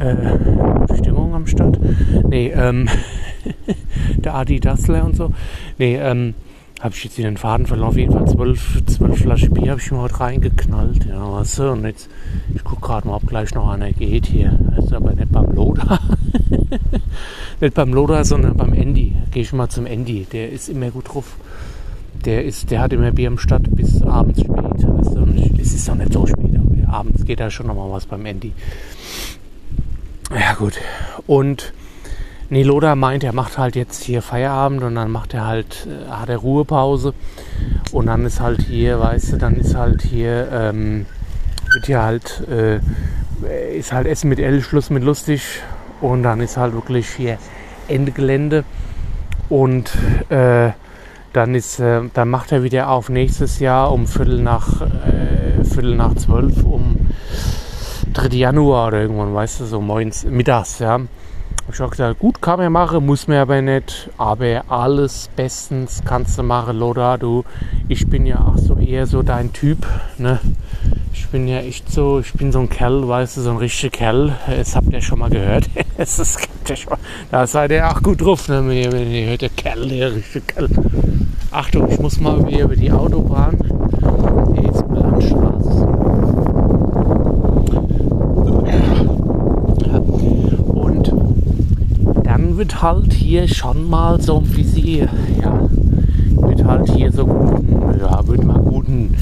Äh, 0.00 0.96
Stimmung 0.96 1.34
am 1.34 1.46
Start. 1.46 1.78
Nee, 2.28 2.48
ähm. 2.48 2.88
der 4.16 4.34
Adi 4.34 4.60
Dassler 4.60 5.04
und 5.04 5.16
so. 5.16 5.30
Nee, 5.78 5.96
ähm, 5.96 6.34
habe 6.80 6.94
ich 6.94 7.04
jetzt 7.04 7.18
in 7.18 7.24
den 7.24 7.36
Faden 7.36 7.66
verloren. 7.66 7.90
Auf 7.90 7.96
jeden 7.96 8.12
Fall 8.12 8.26
zwölf, 8.26 8.82
zwölf 8.86 9.18
Flaschen 9.18 9.52
Bier 9.52 9.72
habe 9.72 9.80
ich 9.80 9.92
mir 9.92 10.00
heute 10.00 10.20
reingeknallt. 10.20 11.04
Ja, 11.04 11.32
weißt 11.32 11.58
du? 11.58 11.70
Und 11.72 11.84
jetzt, 11.84 12.08
ich 12.54 12.64
gucke 12.64 12.80
gerade 12.80 13.06
mal, 13.06 13.16
ob 13.16 13.26
gleich 13.26 13.54
noch 13.54 13.68
einer 13.68 13.92
geht 13.92 14.26
hier. 14.26 14.58
Das 14.74 14.86
ist 14.86 14.92
aber 14.94 15.12
nicht 15.12 15.30
beim 15.30 15.52
Loda. 15.52 15.98
nicht 17.60 17.74
beim 17.74 17.92
Loda, 17.92 18.24
sondern 18.24 18.56
beim 18.56 18.72
Andy. 18.72 19.14
Gehe 19.30 19.42
ich 19.42 19.52
mal 19.52 19.68
zum 19.68 19.84
Andy. 19.84 20.26
Der 20.32 20.50
ist 20.50 20.70
immer 20.70 20.90
gut 20.90 21.12
drauf. 21.12 21.36
Der, 22.24 22.44
ist, 22.44 22.70
der 22.70 22.80
hat 22.80 22.92
immer 22.94 23.12
Bier 23.12 23.28
am 23.28 23.38
Start 23.38 23.64
bis 23.76 24.02
abends 24.02 24.40
spät. 24.40 24.56
Weißt 24.56 25.14
du? 25.14 25.20
Und 25.20 25.60
es 25.60 25.74
ist 25.74 25.88
doch 25.88 25.94
nicht 25.94 26.12
so 26.12 26.26
spät, 26.26 26.56
aber 26.56 26.92
abends 26.92 27.24
geht 27.26 27.40
da 27.40 27.50
schon 27.50 27.66
noch 27.66 27.74
mal 27.74 27.90
was 27.90 28.06
beim 28.06 28.24
Andy. 28.24 28.52
Ja, 30.32 30.54
gut. 30.54 30.74
Und 31.26 31.72
Niloda 32.48 32.94
meint, 32.94 33.24
er 33.24 33.32
macht 33.32 33.58
halt 33.58 33.76
jetzt 33.76 34.04
hier 34.04 34.22
Feierabend 34.22 34.82
und 34.82 34.94
dann 34.94 35.10
macht 35.10 35.34
er 35.34 35.46
halt, 35.46 35.86
äh, 35.86 36.10
hat 36.10 36.28
er 36.28 36.38
Ruhepause. 36.38 37.14
Und 37.92 38.06
dann 38.06 38.24
ist 38.24 38.40
halt 38.40 38.62
hier, 38.62 39.00
weißt 39.00 39.32
du, 39.32 39.36
dann 39.38 39.56
ist 39.56 39.74
halt 39.74 40.02
hier, 40.02 40.48
ähm, 40.52 41.06
wird 41.72 41.86
hier 41.86 42.02
halt, 42.02 42.46
äh, 42.48 42.80
ist 43.76 43.92
halt 43.92 44.06
Essen 44.06 44.28
mit 44.28 44.38
L, 44.38 44.62
Schluss 44.62 44.90
mit 44.90 45.02
lustig. 45.02 45.62
Und 46.00 46.22
dann 46.22 46.40
ist 46.40 46.56
halt 46.56 46.74
wirklich 46.74 47.08
hier 47.08 47.38
Ende 47.88 48.12
Gelände 48.12 48.64
und 49.48 49.90
äh, 50.30 50.70
dann 51.32 51.54
ist, 51.54 51.80
äh, 51.80 52.02
dann 52.14 52.30
macht 52.30 52.52
er 52.52 52.62
wieder 52.62 52.88
auf 52.88 53.08
nächstes 53.08 53.58
Jahr 53.58 53.92
um 53.92 54.06
Viertel 54.06 54.40
nach, 54.40 54.80
äh, 54.82 55.64
Viertel 55.64 55.96
nach 55.96 56.14
zwölf, 56.14 56.64
um 56.64 57.08
3. 58.12 58.36
Januar 58.36 58.88
oder 58.88 59.02
irgendwann, 59.02 59.34
weißt 59.34 59.60
du, 59.60 59.64
so 59.66 59.80
morgens, 59.80 60.24
mittags, 60.24 60.78
ja. 60.78 61.00
Ich 61.72 61.78
habe 61.78 61.90
gesagt, 61.90 62.18
gut, 62.18 62.42
kann 62.42 62.58
man 62.58 62.72
machen, 62.72 63.06
muss 63.06 63.28
man 63.28 63.38
aber 63.38 63.62
nicht. 63.62 64.10
Aber 64.18 64.64
alles 64.68 65.30
bestens 65.36 66.02
kannst 66.04 66.36
du 66.36 66.42
machen, 66.42 66.76
Loda. 66.76 67.16
Du, 67.16 67.44
ich 67.88 68.08
bin 68.08 68.26
ja 68.26 68.40
auch 68.40 68.58
so 68.58 68.76
eher 68.76 69.06
so 69.06 69.22
dein 69.22 69.52
Typ. 69.52 69.86
Ne? 70.18 70.40
Ich 71.12 71.28
bin 71.28 71.46
ja 71.46 71.58
echt 71.58 71.90
so, 71.92 72.18
ich 72.18 72.32
bin 72.32 72.50
so 72.50 72.58
ein 72.60 72.68
Kerl, 72.68 73.06
weißt 73.06 73.36
du, 73.36 73.42
so 73.42 73.50
ein 73.50 73.58
richtiger 73.58 73.96
Kerl. 73.96 74.36
Das 74.48 74.74
habt 74.74 74.92
ihr 74.92 75.00
schon 75.00 75.20
mal 75.20 75.30
gehört. 75.30 75.70
das 75.96 76.18
ist, 76.18 76.48
da 77.30 77.46
seid 77.46 77.70
ihr 77.70 77.88
auch 77.88 78.02
gut 78.02 78.20
drauf, 78.20 78.48
ne? 78.48 78.64
wenn 78.66 79.12
ihr 79.12 79.30
hört, 79.30 79.42
der 79.42 79.50
Kerl, 79.50 79.88
der 79.88 80.14
richtige 80.16 80.40
Kerl. 80.40 80.68
Achtung, 81.52 81.88
ich 81.88 82.00
muss 82.00 82.20
mal 82.20 82.44
wieder 82.48 82.64
über 82.64 82.76
die 82.76 82.90
Autobahn. 82.90 83.56
Jetzt 84.56 84.84
Landstraße. 84.88 85.49
Wird 92.60 92.82
halt 92.82 93.14
hier 93.14 93.48
schon 93.48 93.88
mal 93.88 94.20
so 94.20 94.36
ein 94.36 94.44
bisschen, 94.44 95.08
ja, 95.42 95.70
wird 96.46 96.62
halt 96.62 96.90
hier 96.90 97.10
so 97.10 97.24
guten, 97.24 97.98
ja, 97.98 98.26
wird 98.26 98.44
mal 98.44 98.58
guten 98.58 99.16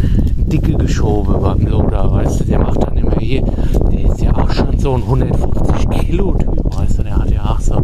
Dicke 0.51 0.73
geschoben 0.73 1.41
beim 1.41 1.65
Loader, 1.65 2.11
weißt 2.11 2.41
du, 2.41 2.45
der 2.47 2.59
macht 2.59 2.83
dann 2.83 2.97
immer 2.97 3.15
hier, 3.21 3.45
der 3.93 4.11
ist 4.11 4.21
ja 4.21 4.35
auch 4.35 4.51
schon 4.51 4.77
so 4.81 4.95
ein 4.95 5.03
150 5.03 5.89
Kilo 5.89 6.35
Typ, 6.35 6.77
weißt 6.77 6.99
du, 6.99 7.03
der 7.05 7.17
hat 7.17 7.31
ja 7.31 7.45
auch 7.45 7.61
so, 7.61 7.81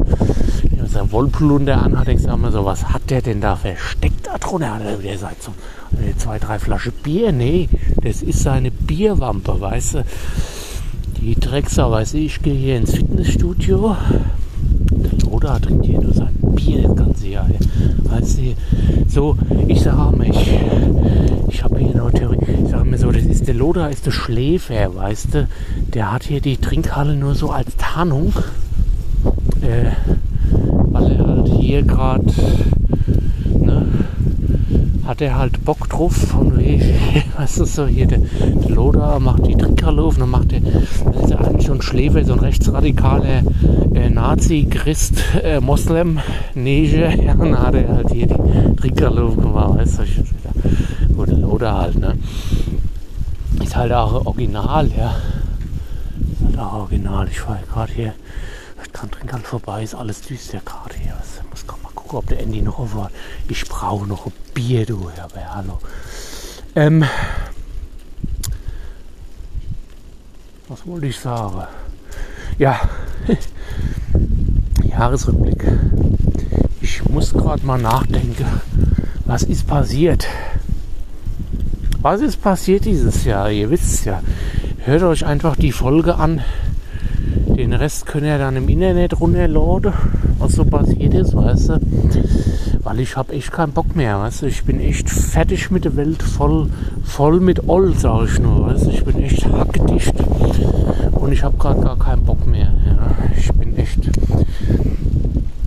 wenn 0.71 0.89
sein 0.89 1.13
Wollplunder 1.13 1.81
anhat, 1.81 2.09
denkst 2.09 2.25
du 2.25 2.33
immer 2.33 2.51
so, 2.51 2.65
was 2.65 2.89
hat 2.89 3.09
der 3.11 3.23
denn 3.23 3.41
da 3.41 3.55
versteckt 3.55 4.27
da 4.27 4.37
drunter? 4.39 4.81
Der 5.05 5.19
sagt 5.19 5.41
so, 5.41 5.53
zwei, 6.17 6.41
drei 6.41 6.59
Flaschen 6.59 6.95
Bier, 7.05 7.31
nee, 7.31 7.69
das 8.03 8.23
ist 8.23 8.41
seine 8.41 8.73
Bierwampe, 8.73 9.61
weißt 9.61 9.95
du. 9.95 10.05
Die 11.21 11.37
Drecksau, 11.37 11.93
weißt 11.93 12.15
du, 12.15 12.19
ich 12.19 12.43
gehe 12.43 12.55
hier 12.55 12.77
ins 12.77 12.97
Fitnessstudio, 12.97 13.97
Bruder 15.45 15.61
trinkt 15.61 15.85
hier 15.85 16.01
nur 16.01 16.15
sein 16.15 16.35
Bier 16.55 16.89
das 16.89 16.97
ganze 16.97 17.29
Jahr. 17.29 17.47
Weißt 18.05 18.39
du, 18.39 18.55
so, 19.07 19.37
ich 19.69 19.83
sage 19.83 20.17
mir, 20.17 20.31
ich, 20.31 20.59
ich 21.49 21.63
habe 21.63 21.79
hier 21.79 21.91
eine 21.91 22.11
Theorie, 22.13 22.39
ich 22.65 22.71
sage 22.71 22.85
mir 22.85 22.97
so, 22.97 23.13
das 23.13 23.25
ist 23.25 23.47
der 23.47 23.55
Loder 23.55 23.91
ist 23.91 24.07
der 24.07 24.11
Schläfer, 24.11 24.95
weißt 24.95 25.35
du, 25.35 25.49
der 25.93 26.13
hat 26.13 26.23
hier 26.25 26.41
die 26.41 26.57
Trinkhalle 26.57 27.15
nur 27.15 27.35
so 27.35 27.51
als 27.51 27.77
Tarnung, 27.77 28.33
äh, 29.61 29.91
weil 30.93 31.13
er 31.13 31.27
halt 31.27 31.49
hier 31.49 31.83
gerade, 31.83 32.25
hat 35.07 35.21
er 35.21 35.37
halt 35.37 35.65
Bock 35.65 35.89
drauf 35.89 36.15
von 36.15 36.57
wegen, 36.57 36.95
weißt 37.37 37.61
du, 37.61 37.65
so 37.65 37.87
hier 37.87 38.07
der, 38.07 38.19
der 38.19 38.71
Loder 38.71 39.19
macht 39.21 39.47
die 39.47 39.57
Trinkhalle 39.57 40.03
auf 40.03 40.15
und 40.15 40.21
dann 40.21 40.31
macht 40.31 40.53
er, 40.53 40.61
das 40.61 41.23
ist 41.23 41.31
ja 41.31 41.39
eigentlich 41.39 41.67
so 41.67 41.73
ein 41.73 41.83
Schläfer, 41.83 42.25
so 42.25 42.33
ein 42.35 42.41
rechtsradikaler 42.41 43.43
äh, 43.95 44.11
Nazi, 44.11 44.67
Christ, 44.71 45.23
äh, 45.43 45.61
Moslem, 45.61 46.21
Neger, 46.55 47.15
ja, 47.23 47.35
dann 47.35 47.59
hat 47.59 47.75
er 47.75 47.89
halt 47.89 48.11
hier 48.11 48.27
die 48.27 48.77
Trinkhalle 48.77 49.23
aufgemacht, 49.23 49.79
weißt 49.79 49.99
du, 49.99 51.15
gut, 51.15 51.29
Loder 51.29 51.77
halt, 51.77 51.99
ne. 51.99 52.17
Ist 53.63 53.77
halt 53.77 53.93
auch 53.93 54.27
original, 54.27 54.89
ja. 54.97 55.15
Ist 56.51 56.57
halt 56.57 56.59
auch 56.59 56.73
original, 56.75 57.29
ich 57.31 57.47
war 57.47 57.59
gerade 57.73 57.93
hier, 57.93 58.15
kann 58.95 59.11
Trinkhalle 59.11 59.43
vorbei, 59.43 59.83
ist 59.83 59.95
alles 59.95 60.23
düster 60.23 60.61
gerade 60.65 60.95
hier, 60.95 61.15
was 61.19 61.43
muss 61.51 61.67
mal 61.83 61.91
gucken, 62.15 62.17
ob 62.17 62.27
der 62.27 62.41
Andy 62.41 62.63
noch 62.63 62.79
auf 62.79 62.95
war. 62.95 63.11
Ich 63.49 63.65
brauche 63.69 64.07
noch 64.07 64.27
ein 64.27 64.33
Bier, 64.55 64.87
du, 64.87 65.11
aber 65.23 65.55
hallo. 65.55 65.79
Ähm, 66.77 67.05
was 70.69 70.87
wollte 70.87 71.07
ich 71.07 71.19
sagen? 71.19 71.67
Ja, 72.59 72.81
Jahresrückblick. 74.91 75.65
Ich 76.81 77.05
muss 77.09 77.33
gerade 77.33 77.67
mal 77.67 77.81
nachdenken, 77.81 78.47
was 79.25 79.43
ist 79.43 79.67
passiert? 79.67 80.27
Was 82.01 82.21
ist 82.21 82.43
passiert 82.43 82.85
dieses 82.85 83.25
Jahr? 83.25 83.51
Ihr 83.51 83.71
wisst 83.71 83.93
es 83.93 84.05
ja. 84.05 84.23
Hört 84.85 85.03
euch 85.03 85.25
einfach 85.25 85.57
die 85.57 85.73
Folge 85.73 86.17
an. 86.17 86.43
Den 87.57 87.73
Rest 87.73 88.07
könnt 88.07 88.27
ihr 88.27 88.37
dann 88.37 88.57
im 88.57 88.69
Internet 88.69 89.19
runterladen, 89.21 89.93
was 90.45 90.53
so 90.53 90.65
passiert 90.65 91.15
ist, 91.15 91.35
weißt 91.35 91.71
du. 91.71 91.81
Weil 92.83 93.01
ich 93.01 93.17
habe 93.17 93.33
echt 93.33 93.51
keinen 93.51 93.73
Bock 93.73 93.97
mehr, 93.97 94.21
weißt 94.21 94.43
du. 94.43 94.47
Ich 94.47 94.65
bin 94.65 94.79
echt 94.79 95.09
fertig 95.09 95.71
mit 95.71 95.85
der 95.85 95.97
Welt, 95.97 96.23
voll, 96.23 96.69
voll 97.03 97.41
mit 97.41 97.67
Oll, 97.69 97.95
sag 97.97 98.29
ich 98.29 98.39
nur, 98.39 98.67
weißt 98.67 98.87
du. 98.87 98.91
Ich 98.91 99.05
bin 99.05 99.23
echt 99.23 99.47
hackedicht 99.47 100.15
und 101.13 101.33
ich 101.33 101.43
habe 101.43 101.57
gerade 101.57 101.81
gar 101.81 101.99
keinen 101.99 102.25
Bock 102.25 102.47
mehr. 102.47 102.75
Ja. 102.87 102.99
Ich 103.39 103.51
bin 103.53 103.77
echt... 103.77 104.11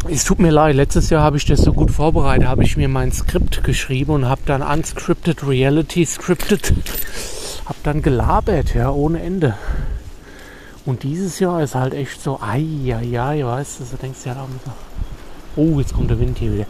Es 0.10 0.24
tut 0.24 0.40
mir 0.40 0.52
leid, 0.52 0.76
letztes 0.76 1.10
Jahr 1.10 1.24
habe 1.24 1.38
ich 1.38 1.46
das 1.46 1.62
so 1.62 1.74
gut 1.74 1.92
vorbereitet, 1.92 2.48
habe 2.48 2.64
ich 2.64 2.78
mir 2.78 2.88
mein 2.88 3.12
Skript 3.12 3.64
geschrieben 3.64 4.12
und 4.12 4.30
habe 4.30 4.42
dann 4.46 4.62
unscripted 4.62 5.46
Reality 5.46 6.06
scripted, 6.06 6.74
habe 7.66 7.80
dann 7.84 8.02
gelabert, 8.02 8.74
ja, 8.74 8.90
ohne 8.92 9.22
Ende. 9.22 9.56
Und 10.88 11.04
dieses 11.04 11.40
Jahr 11.40 11.62
ist 11.62 11.76
halt 11.76 11.94
echt 11.94 12.22
so, 12.22 12.40
ai, 12.40 12.66
ai, 12.96 13.20
ai, 13.20 13.44
weißt 13.44 13.82
du, 13.82 13.84
du 13.84 13.98
denkst 13.98 14.20
ja, 14.24 14.48
oh, 15.58 15.80
jetzt 15.82 15.94
kommt 15.94 16.10
der 16.10 16.18
Wind 16.18 16.38
hier 16.38 16.54
wieder. 16.54 16.66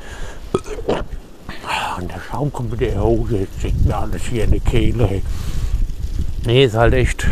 und 2.00 2.10
der 2.10 2.20
Schaum 2.28 2.52
kommt 2.52 2.80
wieder 2.80 3.00
hoch, 3.00 3.30
jetzt 3.30 3.60
steckt 3.60 3.86
mir 3.86 3.96
alles 3.96 4.24
hier 4.24 4.46
in 4.46 4.54
die 4.54 4.60
Kehle. 4.60 5.06
Hey. 5.06 5.22
Nee, 6.48 6.66
ist 6.66 6.76
halt 6.76 6.96
echt 6.96 7.28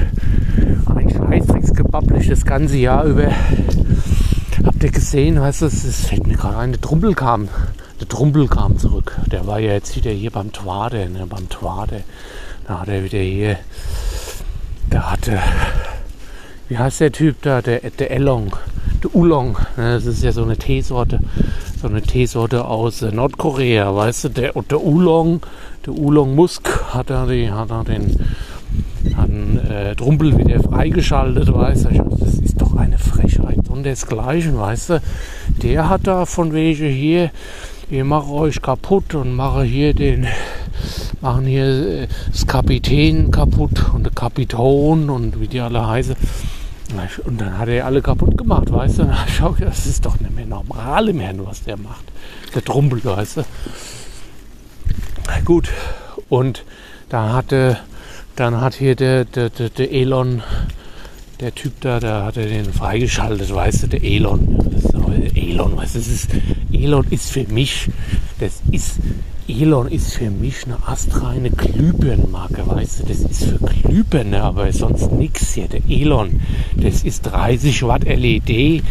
ein 0.95 1.09
Scheißdrecksgebabblich 1.09 2.29
das 2.29 2.45
ganze 2.45 2.77
Jahr 2.77 3.05
über. 3.05 3.31
Habt 4.63 4.83
ihr 4.83 4.91
gesehen, 4.91 5.41
weißt 5.41 5.63
du, 5.63 5.65
es 5.65 6.05
fällt 6.05 6.27
mir 6.27 6.37
gerade 6.37 6.57
ein, 6.57 6.71
der 6.71 6.81
Trumpel 6.81 7.15
kam. 7.15 7.49
Der 7.99 8.07
Trumpel 8.07 8.47
kam 8.47 8.77
zurück. 8.77 9.17
Der 9.31 9.47
war 9.47 9.57
ja 9.57 9.73
jetzt 9.73 9.95
wieder 9.95 10.11
hier 10.11 10.29
beim 10.29 10.53
Twade, 10.53 11.09
ne, 11.09 11.25
beim 11.25 11.49
Twade. 11.49 12.03
Da 12.67 12.81
hat 12.81 12.89
er 12.89 13.03
wieder 13.03 13.17
hier, 13.17 13.57
da 14.91 15.11
hatte, 15.11 15.39
wie 16.69 16.77
heißt 16.77 17.01
der 17.01 17.11
Typ 17.11 17.41
da, 17.41 17.61
der, 17.61 17.79
der 17.79 18.11
Elong, 18.11 18.55
der 19.03 19.15
Ulong. 19.15 19.57
Ne, 19.77 19.95
das 19.95 20.05
ist 20.05 20.23
ja 20.23 20.31
so 20.31 20.43
eine 20.43 20.57
Teesorte, 20.57 21.19
so 21.81 21.87
eine 21.87 22.01
Teesorte 22.01 22.65
aus 22.65 23.01
äh, 23.01 23.11
Nordkorea, 23.11 23.95
weißt 23.95 24.25
du, 24.25 24.29
der, 24.29 24.53
der 24.69 24.83
Ulong, 24.83 25.41
der 25.85 25.93
Ulong 25.93 26.35
Musk 26.35 26.67
hat 26.93 27.09
da, 27.09 27.25
die, 27.25 27.51
hat 27.51 27.71
da 27.71 27.83
den, 27.83 28.17
an 29.15 29.59
äh, 29.69 29.95
Trumpel 29.95 30.37
wieder 30.37 30.61
freigeschaltet, 30.61 31.53
weißt 31.53 31.85
du. 31.85 32.03
Das 32.19 32.33
ist 32.35 32.59
doch 32.59 32.75
eine 32.75 32.97
Frechheit 32.97 33.69
und 33.69 33.83
desgleichen, 33.83 34.57
weißt 34.57 34.89
du. 34.89 35.01
Der 35.61 35.89
hat 35.89 36.07
da 36.07 36.25
von 36.25 36.53
wegen 36.53 36.89
hier, 36.89 37.31
ich 37.89 38.03
mache 38.03 38.31
euch 38.31 38.61
kaputt 38.61 39.13
und 39.13 39.35
mache 39.35 39.63
hier 39.63 39.93
den, 39.93 40.25
machen 41.21 41.45
hier 41.45 41.65
äh, 41.65 42.07
das 42.31 42.47
Kapitän 42.47 43.31
kaputt 43.31 43.93
und 43.93 44.03
der 44.03 44.13
Kapiton 44.13 45.09
und 45.09 45.39
wie 45.39 45.47
die 45.47 45.59
alle 45.59 45.85
heißen. 45.85 46.15
Und 47.25 47.41
dann 47.41 47.57
hat 47.57 47.67
er 47.67 47.85
alle 47.85 48.01
kaputt 48.01 48.37
gemacht, 48.37 48.71
weißt 48.71 48.99
du. 48.99 49.17
Schau, 49.37 49.55
das 49.59 49.85
ist 49.85 50.05
doch 50.05 50.19
nicht 50.19 50.35
mehr 50.35 50.45
normal 50.45 51.09
im 51.09 51.21
was 51.45 51.63
der 51.63 51.77
macht. 51.77 52.05
Der 52.53 52.63
Trumpel, 52.63 53.03
weißt 53.03 53.37
du. 53.37 53.43
Gut. 55.43 55.69
Und 56.29 56.63
da 57.09 57.33
hatte 57.33 57.77
dann 58.35 58.59
hat 58.59 58.75
hier 58.75 58.95
der, 58.95 59.25
der, 59.25 59.49
der, 59.49 59.69
der 59.69 59.91
Elon, 59.91 60.43
der 61.39 61.55
Typ 61.55 61.79
da, 61.81 61.99
da 61.99 62.25
hat 62.25 62.37
er 62.37 62.47
den 62.47 62.65
freigeschaltet, 62.65 63.53
weißt 63.53 63.83
du, 63.83 63.87
der 63.87 64.03
Elon. 64.03 64.59
Elon, 65.35 65.77
weißt 65.77 65.95
du, 65.95 65.99
das 65.99 66.07
ist, 66.07 66.29
Elon 66.71 67.05
ist 67.11 67.31
für 67.31 67.45
mich, 67.45 67.89
das 68.39 68.61
ist, 68.71 68.97
Elon 69.47 69.87
ist 69.87 70.13
für 70.13 70.29
mich 70.29 70.65
eine 70.65 70.77
astreine 70.87 71.51
Glühbirnenmarke, 71.51 72.65
weißt 72.65 72.99
du, 72.99 73.03
das 73.05 73.19
ist 73.19 73.43
für 73.45 73.59
Glühbirne, 73.59 74.41
aber 74.41 74.71
sonst 74.73 75.11
nichts 75.11 75.53
hier. 75.53 75.67
Der 75.67 75.81
Elon, 75.87 76.41
das 76.75 77.03
ist 77.03 77.21
30 77.23 77.83
Watt 77.83 78.03
LED, 78.05 78.83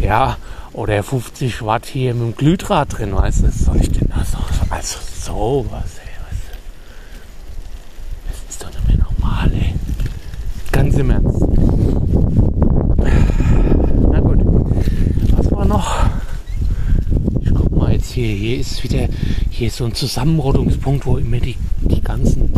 ja, 0.00 0.36
oder 0.72 1.02
50 1.02 1.64
Watt 1.64 1.86
hier 1.86 2.14
mit 2.14 2.22
dem 2.22 2.36
Glühdraht 2.36 2.98
drin, 2.98 3.14
weißt 3.14 3.42
du, 3.42 3.48
was 3.48 3.58
soll 3.64 3.80
ich 3.80 3.90
denn 3.90 4.10
also, 4.12 4.38
also 4.70 4.98
sowas, 5.20 6.02
Ganz 10.72 10.96
im 10.96 11.10
Ernst. 11.10 11.40
Na 14.10 14.20
gut. 14.20 14.40
Was 15.36 15.52
war 15.52 15.64
noch? 15.66 16.06
Ich 17.40 17.54
guck 17.54 17.70
mal 17.70 17.91
jetzt 18.02 18.12
hier. 18.12 18.34
Hier 18.34 18.58
ist 18.58 18.82
wieder 18.82 19.08
hier 19.50 19.68
ist 19.68 19.76
so 19.76 19.84
ein 19.84 19.94
Zusammenrottungspunkt, 19.94 21.06
wo 21.06 21.18
immer 21.18 21.38
die, 21.38 21.56
die 21.82 22.00
ganzen, 22.00 22.50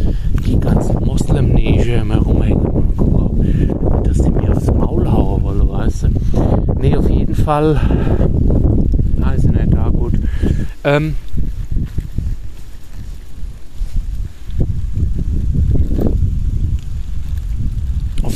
die 0.46 0.58
ganzen 0.58 1.04
Moslem-Neger 1.04 2.00
immer 2.00 2.18
rumhängen. 2.18 2.94
Guck 2.96 4.04
dass 4.04 4.18
die 4.18 4.30
mir 4.30 4.56
aufs 4.56 4.72
Maul 4.72 5.10
hauen 5.10 5.42
wollen, 5.42 5.68
weißt 5.68 6.04
du. 6.04 6.08
Nee, 6.80 6.96
auf 6.96 7.10
jeden 7.10 7.34
Fall. 7.34 7.78
Na, 9.16 9.32
ist 9.32 9.44
ja 9.44 9.52
nicht 9.52 9.74
da, 9.74 9.88
gut. 9.90 10.14
Ähm, 10.82 11.14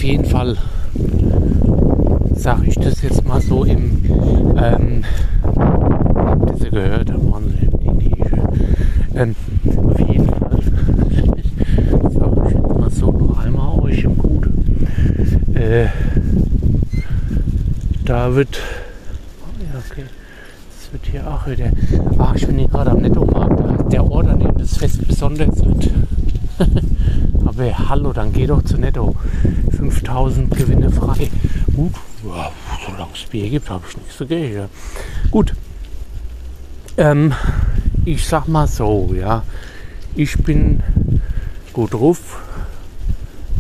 jeden 0.09 0.25
Fall 0.25 0.57
sage 2.35 2.69
ich 2.69 2.77
das 2.77 3.03
jetzt 3.03 3.27
mal 3.29 3.43
so 3.43 3.65
im 3.65 4.01
ähm, 4.57 5.05
gehört, 6.83 7.09
da 7.09 7.15
waren 7.15 7.45
sie 7.51 7.67
die 7.67 7.91
Nische. 7.91 8.49
Ähm, 9.15 9.35
auf 9.85 9.99
jeden 9.99 10.27
Fall 10.27 10.51
sage 12.13 12.43
ich 12.47 12.55
jetzt 12.55 12.79
mal 12.79 12.91
so 12.91 13.11
noch 13.11 13.45
einmal 13.45 13.81
euch 13.81 14.05
im 14.05 14.17
Gut. 14.17 14.47
Äh, 15.55 15.89
da 18.05 18.33
wird 18.35 18.61
ja 19.61 19.79
okay. 19.91 20.05
Das 20.71 20.93
wird 20.93 21.07
hier 21.07 21.27
auch 21.27 21.47
wieder. 21.49 21.73
Ach, 22.19 22.35
ich 22.37 22.47
bin 22.47 22.59
hier 22.59 22.69
gerade 22.69 22.93
am 22.93 22.99
Nettomarkt. 22.99 23.93
Der 23.93 24.09
Ort, 24.09 24.29
an 24.29 24.39
dem 24.39 24.57
das 24.57 24.77
Fest 24.77 25.07
besonders 25.07 25.65
wird. 25.65 25.91
Aber 27.45 27.89
hallo, 27.89 28.13
dann 28.13 28.33
geh 28.33 28.47
doch 28.47 28.63
zu 28.63 28.79
Netto. 28.79 29.17
5000 29.77 30.57
Gewinne 30.57 30.91
frei. 30.91 31.29
Gut, 31.75 31.93
ja, 32.25 32.53
solange 32.87 33.11
es 33.15 33.25
Bier 33.25 33.51
gibt, 33.51 33.69
habe 33.69 33.83
ich 33.89 33.97
nichts 33.97 34.19
dagegen. 34.19 34.69
Gut. 35.31 35.55
Ähm, 36.99 37.33
ich 38.05 38.27
sag 38.27 38.49
mal 38.49 38.67
so, 38.67 39.15
ja. 39.15 39.45
Ich 40.17 40.37
bin 40.43 40.83
gut 41.73 41.95
drauf. 41.95 42.41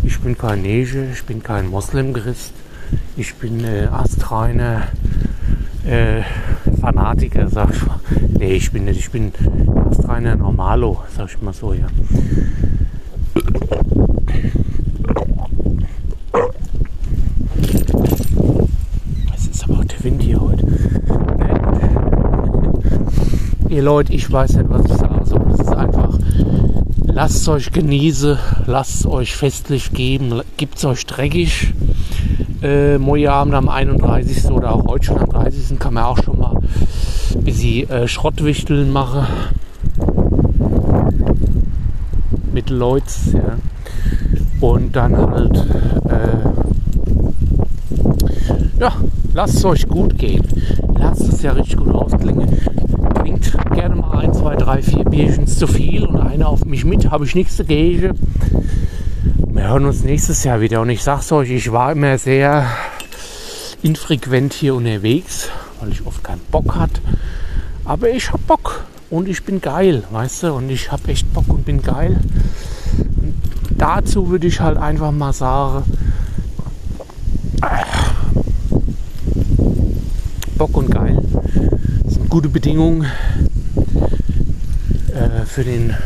Ich 0.03 0.19
bin 0.21 0.37
kein 0.37 0.63
Nege, 0.63 1.09
ich 1.13 1.25
bin 1.25 1.41
kein 1.41 1.69
Moslem-Christ. 1.69 2.53
Ich 3.17 3.37
bin 3.37 3.63
äh, 3.63 3.87
astreiner 3.93 4.89
äh, 5.87 6.23
Fanatiker, 6.81 7.49
sag 7.49 7.71
ich 7.73 7.87
mal. 7.87 8.01
Nee, 8.39 8.55
ich 8.55 8.73
bin 8.73 8.87
nicht. 8.87 8.99
Ich 8.99 9.11
bin 9.13 9.33
astreiner 9.89 10.35
Normalo, 10.35 11.05
sag 11.17 11.29
ich 11.29 11.41
mal 11.41 11.53
so, 11.53 11.73
ja. 11.75 11.87
Ihr 23.79 23.85
Leute, 23.85 24.13
ich 24.13 24.31
weiß 24.31 24.57
nicht, 24.57 24.69
was 24.69 24.85
ich 24.87 24.97
sagen 24.97 25.25
soll. 25.25 25.41
Es 25.53 25.61
ist 25.61 25.69
einfach, 25.69 26.19
lasst 27.05 27.49
euch 27.49 27.71
genießen, 27.71 28.37
lasst 28.67 29.07
euch 29.07 29.37
festlich 29.37 29.93
geben, 29.93 30.43
gibt 30.57 30.79
es 30.79 30.85
euch 30.85 31.07
dreckig. 31.07 31.73
Äh, 32.61 32.99
Mojaabend 32.99 33.55
am 33.55 33.69
31. 33.69 34.51
oder 34.51 34.75
auch 34.75 34.85
heute 34.89 35.05
schon 35.05 35.19
am 35.19 35.29
30. 35.29 35.79
kann 35.79 35.95
man 35.95 36.03
auch 36.07 36.21
schon 36.21 36.41
mal 36.41 36.57
ein 36.57 37.45
bisschen 37.45 37.89
äh, 37.89 38.09
Schrottwichteln 38.09 38.93
machen. 38.93 39.29
Mit 42.53 42.71
Leuten, 42.71 43.07
ja. 43.33 43.59
Und 44.61 44.97
dann 44.97 45.17
halt, 45.17 45.57
äh, 46.09 46.49
ja, 48.81 48.93
lasst 49.35 49.55
es 49.55 49.65
euch 49.65 49.87
gut 49.87 50.19
gehen. 50.19 50.43
Lasst 50.99 51.33
es 51.33 51.43
ja 51.43 51.53
richtig 51.53 51.77
gut 51.77 51.95
ausklingen 51.95 52.59
trinkt 53.37 53.53
gerne 53.75 53.95
mal 53.95 54.19
ein, 54.19 54.33
zwei, 54.33 54.57
drei, 54.57 54.83
vier 54.83 55.05
Bierchen 55.05 55.47
zu 55.47 55.67
viel 55.67 56.07
und 56.07 56.19
einer 56.19 56.49
auf 56.49 56.65
mich 56.65 56.85
mit, 56.85 57.11
habe 57.11 57.25
ich 57.25 57.35
nichts 57.35 57.57
dagegen. 57.57 58.19
Wir 59.49 59.69
hören 59.69 59.85
uns 59.85 60.03
nächstes 60.03 60.45
Jahr 60.45 60.61
wieder 60.61 60.81
und 60.81 60.91
ich 60.91 61.03
sag's 61.03 61.31
euch, 61.33 61.51
ich 61.51 61.71
war 61.73 61.93
immer 61.93 62.17
sehr 62.19 62.67
infrequent 63.83 64.55
hier 64.55 64.75
unterwegs, 64.75 65.51
weil 65.81 65.91
ich 65.91 66.07
oft 66.07 66.25
keinen 66.25 66.41
Bock 66.51 66.77
hatte. 66.77 67.01
Aber 67.85 68.09
ich 68.09 68.33
hab 68.33 68.47
Bock 68.47 68.85
und 69.11 69.29
ich 69.29 69.45
bin 69.45 69.61
geil, 69.61 70.05
weißt 70.11 70.45
du, 70.45 70.53
und 70.55 70.71
ich 70.71 70.91
hab 70.91 71.07
echt 71.09 71.33
Bock 71.33 71.49
und 71.49 71.65
bin 71.65 71.83
geil. 71.83 72.19
Und 72.99 73.35
dazu 73.77 74.31
würde 74.31 74.47
ich 74.47 74.61
halt 74.61 74.79
einfach 74.79 75.13
mal 75.13 75.33
sagen, 75.33 75.85
Bock 80.57 80.77
und 80.77 80.91
geil 80.91 81.23
gute 82.29 82.51
Bedingungen 82.51 83.07
äh, 85.15 85.47
für 85.47 85.65
den 85.65 85.97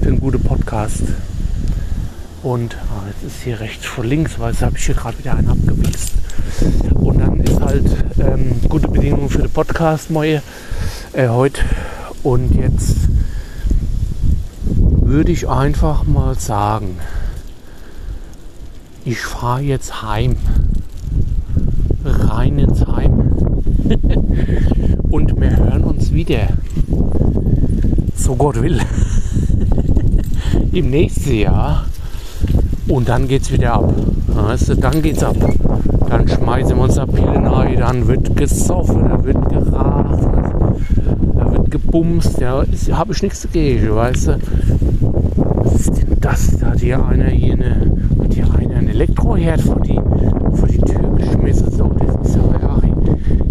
für 0.00 0.08
einen 0.08 0.20
guten 0.20 0.42
Podcast. 0.42 1.02
Und 2.42 2.76
ah, 2.90 3.04
jetzt 3.08 3.32
ist 3.32 3.42
hier 3.42 3.58
rechts 3.60 3.86
vor 3.86 4.04
links, 4.04 4.38
weil 4.38 4.52
jetzt 4.52 4.62
habe 4.62 4.76
ich 4.76 4.84
hier 4.84 4.94
gerade 4.94 5.18
wieder 5.18 5.34
einen 5.34 5.48
abgewichst. 5.48 6.12
Und 6.94 7.20
dann 7.20 7.40
ist 7.40 7.60
halt 7.60 7.86
ähm, 8.18 8.60
gute 8.68 8.88
Bedingungen 8.88 9.30
für 9.30 9.38
den 9.38 9.50
Podcast 9.50 10.10
neue 10.10 10.42
äh, 11.14 11.28
heute. 11.28 11.62
Und 12.22 12.54
jetzt 12.54 12.96
würde 15.00 15.32
ich 15.32 15.48
einfach 15.48 16.04
mal 16.04 16.38
sagen, 16.38 16.98
ich 19.06 19.20
fahre 19.20 19.60
jetzt 19.60 20.02
heim 20.02 20.36
rein 22.30 22.58
ins 22.58 22.86
Heim. 22.86 23.32
Und 25.10 25.40
wir 25.40 25.56
hören 25.56 25.84
uns 25.84 26.12
wieder. 26.12 26.48
So 28.14 28.34
Gott 28.34 28.60
will. 28.60 28.80
Im 30.72 30.90
nächsten 30.90 31.34
Jahr. 31.34 31.86
Und 32.88 33.08
dann 33.08 33.28
geht's 33.28 33.52
wieder 33.52 33.74
ab. 33.74 33.94
Weißt 34.28 34.68
du, 34.68 34.74
dann 34.76 35.02
geht's 35.02 35.22
ab. 35.22 35.36
Dann 36.08 36.28
schmeißen 36.28 36.76
wir 36.76 36.84
uns 36.84 36.94
Pillen 37.12 37.46
rein, 37.46 37.78
dann 37.80 38.06
wird 38.06 38.36
gesoffen, 38.36 39.08
dann 39.08 39.24
wird 39.24 39.48
geraucht, 39.48 40.28
da 41.36 41.52
wird 41.52 41.70
gebumst. 41.70 42.40
Ja, 42.40 42.64
habe 42.92 43.12
ich 43.12 43.22
nichts 43.22 43.42
dagegen, 43.42 43.94
weißt 43.94 44.28
du. 44.28 44.38
Was 45.64 45.80
ist 45.80 45.96
denn 45.96 46.16
das? 46.20 46.58
Da 46.58 46.68
hat 46.68 46.80
hier 46.80 47.04
einer 47.04 47.26
hier 47.26 47.54
eine, 47.54 47.92
hat 48.22 48.34
hier 48.34 48.46
einer 48.54 48.76
ein 48.76 48.88
Elektroherd 48.88 49.60
vor 49.60 49.80
die, 49.80 49.98
vor 50.52 50.68
die 50.68 50.78
Tür 50.78 51.10
geschmissen. 51.16 51.70
So, 51.72 51.90
das 51.98 52.28
ist 52.28 52.38
aber 52.38 52.72
auch 52.72 52.82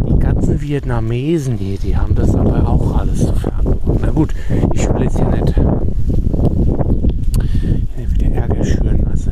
die 0.07 0.19
ganzen 0.19 0.54
Vietnamesen 0.67 1.57
hier, 1.57 1.77
die 1.77 1.95
haben 1.95 2.15
das 2.15 2.33
aber 2.33 2.67
auch 2.67 2.97
alles 2.97 3.19
zu 3.19 3.33
verantworten. 3.33 3.99
Na 4.01 4.09
gut, 4.11 4.33
ich 4.73 4.89
will 4.89 5.03
jetzt 5.03 5.17
hier 5.17 5.29
nicht 5.29 5.55
wieder 8.19 8.35
Ärger 8.35 8.63
schüren. 8.63 9.05
Also, 9.09 9.31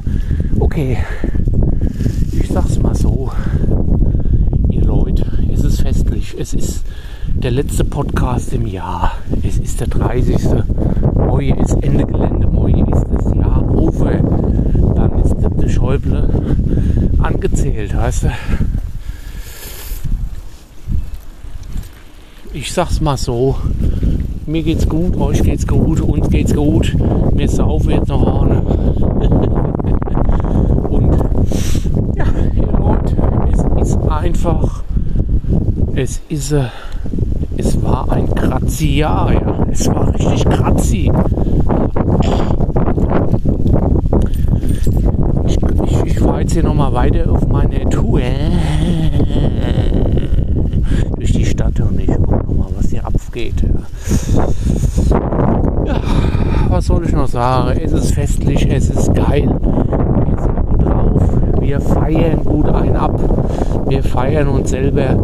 okay, 0.59 0.97
ich 2.39 2.47
sag's 2.49 2.77
mal 2.77 2.93
so, 2.93 3.31
ihr 4.69 4.83
Leute, 4.83 5.25
es 5.51 5.63
ist 5.63 5.81
festlich. 5.81 6.35
Es 6.39 6.53
ist 6.53 6.85
der 7.33 7.51
letzte 7.51 7.83
Podcast 7.83 8.53
im 8.53 8.67
Jahr. 8.67 9.13
Es 9.41 9.57
ist 9.57 9.79
der 9.79 9.87
30. 9.87 10.37
Morgen 11.15 11.57
ist 11.57 11.73
Ende 11.81 12.05
Gelände. 12.05 12.47
Morgen 12.47 12.85
ist 12.93 13.05
das 13.11 13.33
Jahr 13.33 13.67
over. 13.75 14.11
Dann 14.95 15.19
ist 15.19 15.35
der 15.61 15.69
Schäuble 15.69 16.29
angezählt, 17.17 17.95
weißt 17.97 18.23
du. 18.23 18.29
Ich 22.73 22.75
sag's 22.75 23.01
mal 23.01 23.17
so, 23.17 23.55
mir 24.47 24.63
geht's 24.63 24.89
gut, 24.89 25.15
euch 25.17 25.43
geht's 25.43 25.67
gut, 25.67 26.01
uns 26.01 26.27
geht's 26.27 26.55
gut. 26.55 26.91
Wir 27.35 27.47
saufen 27.47 27.91
jetzt 27.91 28.07
noch 28.07 28.41
eine. 28.41 28.61
Und 30.89 31.15
ja, 32.15 32.25
Leute, 32.79 33.15
es 33.51 33.59
ist 33.89 33.99
einfach, 34.09 34.81
es 35.93 36.19
ist, 36.29 36.51
äh, 36.51 36.63
es 37.57 37.79
war 37.83 38.11
ein 38.11 38.33
kratzi 38.33 38.95
Jahr, 38.95 39.31
ja. 39.31 39.67
Es 39.69 39.87
war 39.89 40.11
richtig 40.11 40.43
kratzi. 40.45 41.11
Ich, 45.45 45.57
ich, 45.85 46.03
ich 46.05 46.19
fahre 46.19 46.41
jetzt 46.41 46.53
hier 46.53 46.63
nochmal 46.63 46.91
weiter 46.91 47.31
auf 47.31 47.47
meine 47.47 47.87
Tour 47.87 48.21
durch 51.17 51.33
die 51.33 51.45
Stadt 51.45 51.79
und 51.79 51.99
ich 51.99 52.22
Ja. 53.35 53.49
ja. 55.85 56.01
was 56.69 56.85
soll 56.85 57.05
ich 57.05 57.11
noch 57.13 57.27
sagen? 57.27 57.79
Es 57.83 57.91
ist 57.91 58.13
festlich, 58.13 58.67
es 58.71 58.91
ist 58.91 59.13
geil. 59.15 59.49
Wir 59.49 60.39
sind 60.39 60.65
gut 60.67 60.85
drauf. 60.85 61.21
Wir 61.59 61.81
feiern 61.81 62.43
gut 62.43 62.69
ein 62.69 62.95
ab. 62.95 63.19
Wir 63.87 64.03
feiern 64.03 64.49
uns 64.49 64.69
selber. 64.69 65.17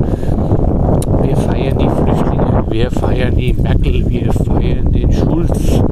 Wir 1.21 1.35
feiern 1.35 1.77
die 1.77 1.89
Flüchtlinge. 1.89 2.63
Wir 2.69 2.89
feiern 2.89 3.35
die 3.35 3.53
Merkel. 3.53 4.09
Wir 4.09 4.33
feiern 4.33 4.91
den 4.91 5.11
Schulz. 5.11 5.83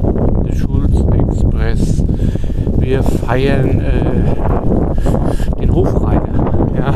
Den 0.44 0.56
Schulz-Express. 0.56 2.04
Wir 2.78 3.02
feiern 3.04 3.80
äh, 3.80 5.60
den 5.60 5.72
Hofreiter. 5.72 6.32
Ja. 6.76 6.94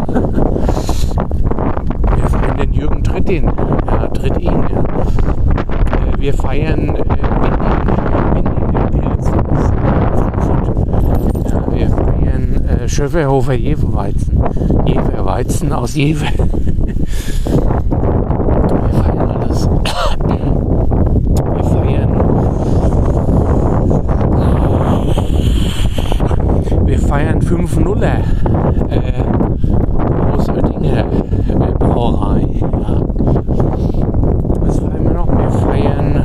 Wir 2.17 2.29
feiern 2.29 2.57
den 2.59 2.73
Jürgen 2.73 3.05
Trittin. 3.05 3.53
Ja, 3.87 4.09
Tritt 4.09 4.39
ihn. 4.39 4.53
Ja. 4.53 4.83
Äh, 5.99 6.12
wir 6.23 6.35
feiern 6.35 6.95
äh, 6.95 7.03
ja, 11.49 11.61
wir 11.73 11.89
feiern 11.89 12.65
äh, 12.69 12.89
Schöfferhofer 12.89 13.55
Jeverweizen. 13.55 14.41
Jeverweizen 14.87 15.73
aus 15.73 15.97
Jever. 15.97 16.27
wir 16.37 16.49
feiern 19.03 19.31
alles. 19.31 19.69
Wir 21.49 21.65
feiern. 21.65 22.13
Wir 26.87 26.99
feiern 27.01 27.43
5 27.43 27.81
Nuller. 27.81 28.19
Äh, 28.91 29.25
aus 30.33 30.49
Oettinger 30.49 31.01
äh, 31.01 31.73
Brauerei. 31.79 32.47
Ja. 32.61 33.03
Was 34.61 34.79
feiern 34.79 35.05
wir 35.05 35.13
noch? 35.13 35.29
Wir 35.29 35.51
feiern, 35.51 36.25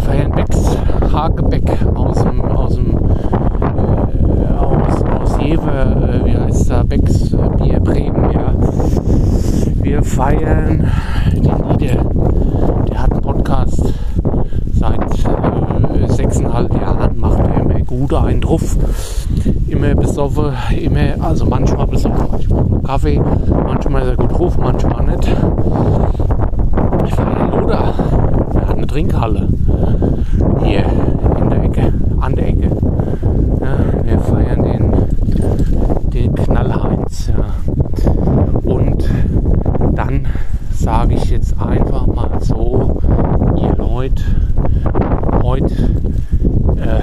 feiern 0.00 0.32
Becks 0.32 0.76
Hagebeck 1.12 1.70
aus 1.94 2.22
dem, 2.22 2.40
aus 2.42 2.74
dem 2.76 2.96
äh, 2.96 4.54
aus, 4.54 5.02
aus 5.02 5.42
Jever, 5.42 5.96
äh, 5.96 6.24
wie 6.24 6.36
heißt 6.36 6.70
da, 6.70 6.82
Becks 6.82 7.32
äh, 7.32 7.36
Bier 7.58 7.80
Bremen, 7.80 8.30
ja. 8.30 8.54
Wir 9.82 10.02
feiern 10.02 10.86
den 11.32 11.42
Nieder. 11.42 12.04
Der 12.90 13.02
hat 13.02 13.12
einen 13.12 13.22
Podcast 13.22 13.94
seit 14.74 15.00
äh, 15.02 16.08
sechseinhalb 16.08 16.72
Jahren, 16.80 17.18
macht 17.18 17.40
er 17.98 18.06
immer 18.06 18.06
gut 18.06 18.14
einen 18.14 18.40
drauf. 18.40 18.76
Immer 19.68 19.94
besoffen, 19.94 20.52
immer, 20.80 21.24
also 21.24 21.46
manchmal 21.46 21.86
besoffen, 21.86 22.26
manchmal 22.30 22.82
Kaffee, 22.84 23.20
manchmal 23.66 24.08
er 24.08 24.16
gut 24.16 24.32
drauf, 24.32 24.58
manchmal 24.58 25.04
nicht. 25.06 25.28
Ich 27.06 27.14
feiere 27.14 27.50
Loda. 27.50 27.94
Er 28.54 28.68
hat 28.68 28.76
eine 28.76 28.86
Trinkhalle. 28.86 29.48
Hier 30.62 30.84
in 31.40 31.50
der 31.50 31.64
Ecke, 31.64 31.92
an 32.20 32.34
der 32.34 32.48
Ecke. 32.48 32.70
Ja, 33.60 34.04
wir 34.04 34.18
feiern 34.20 34.62
den, 34.62 34.92
den 36.12 36.34
Knallheinz. 36.34 37.28
Ja. 37.28 38.70
Und 38.70 39.08
dann 39.94 40.26
sage 40.72 41.14
ich 41.14 41.30
jetzt 41.30 41.54
einfach 41.60 42.06
mal 42.06 42.38
so, 42.40 43.00
ihr 43.56 43.74
Leute, 43.76 44.22
heute 45.42 45.74
äh, 46.76 47.02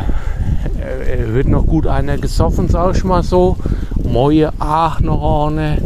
wird 1.35 1.47
noch 1.49 1.67
gut 1.67 1.85
einer 1.85 2.17
gesoffen, 2.17 2.69
sag 2.69 2.95
ich 2.95 3.03
mal 3.03 3.21
so. 3.21 3.57
Moje 4.03 4.51
ach 4.57 5.01
noch 5.01 5.47
eine. 5.47 5.77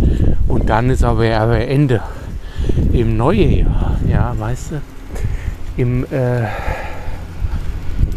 Und 0.47 0.69
dann 0.69 0.89
ist 0.89 1.03
aber, 1.03 1.25
aber 1.35 1.59
Ende. 1.59 2.01
Im 2.93 3.17
neuen 3.17 3.51
Jahr, 3.51 3.99
ja, 4.07 4.35
weißt 4.37 4.71
du? 4.71 4.81
Im, 5.75 6.03
äh, 6.11 6.43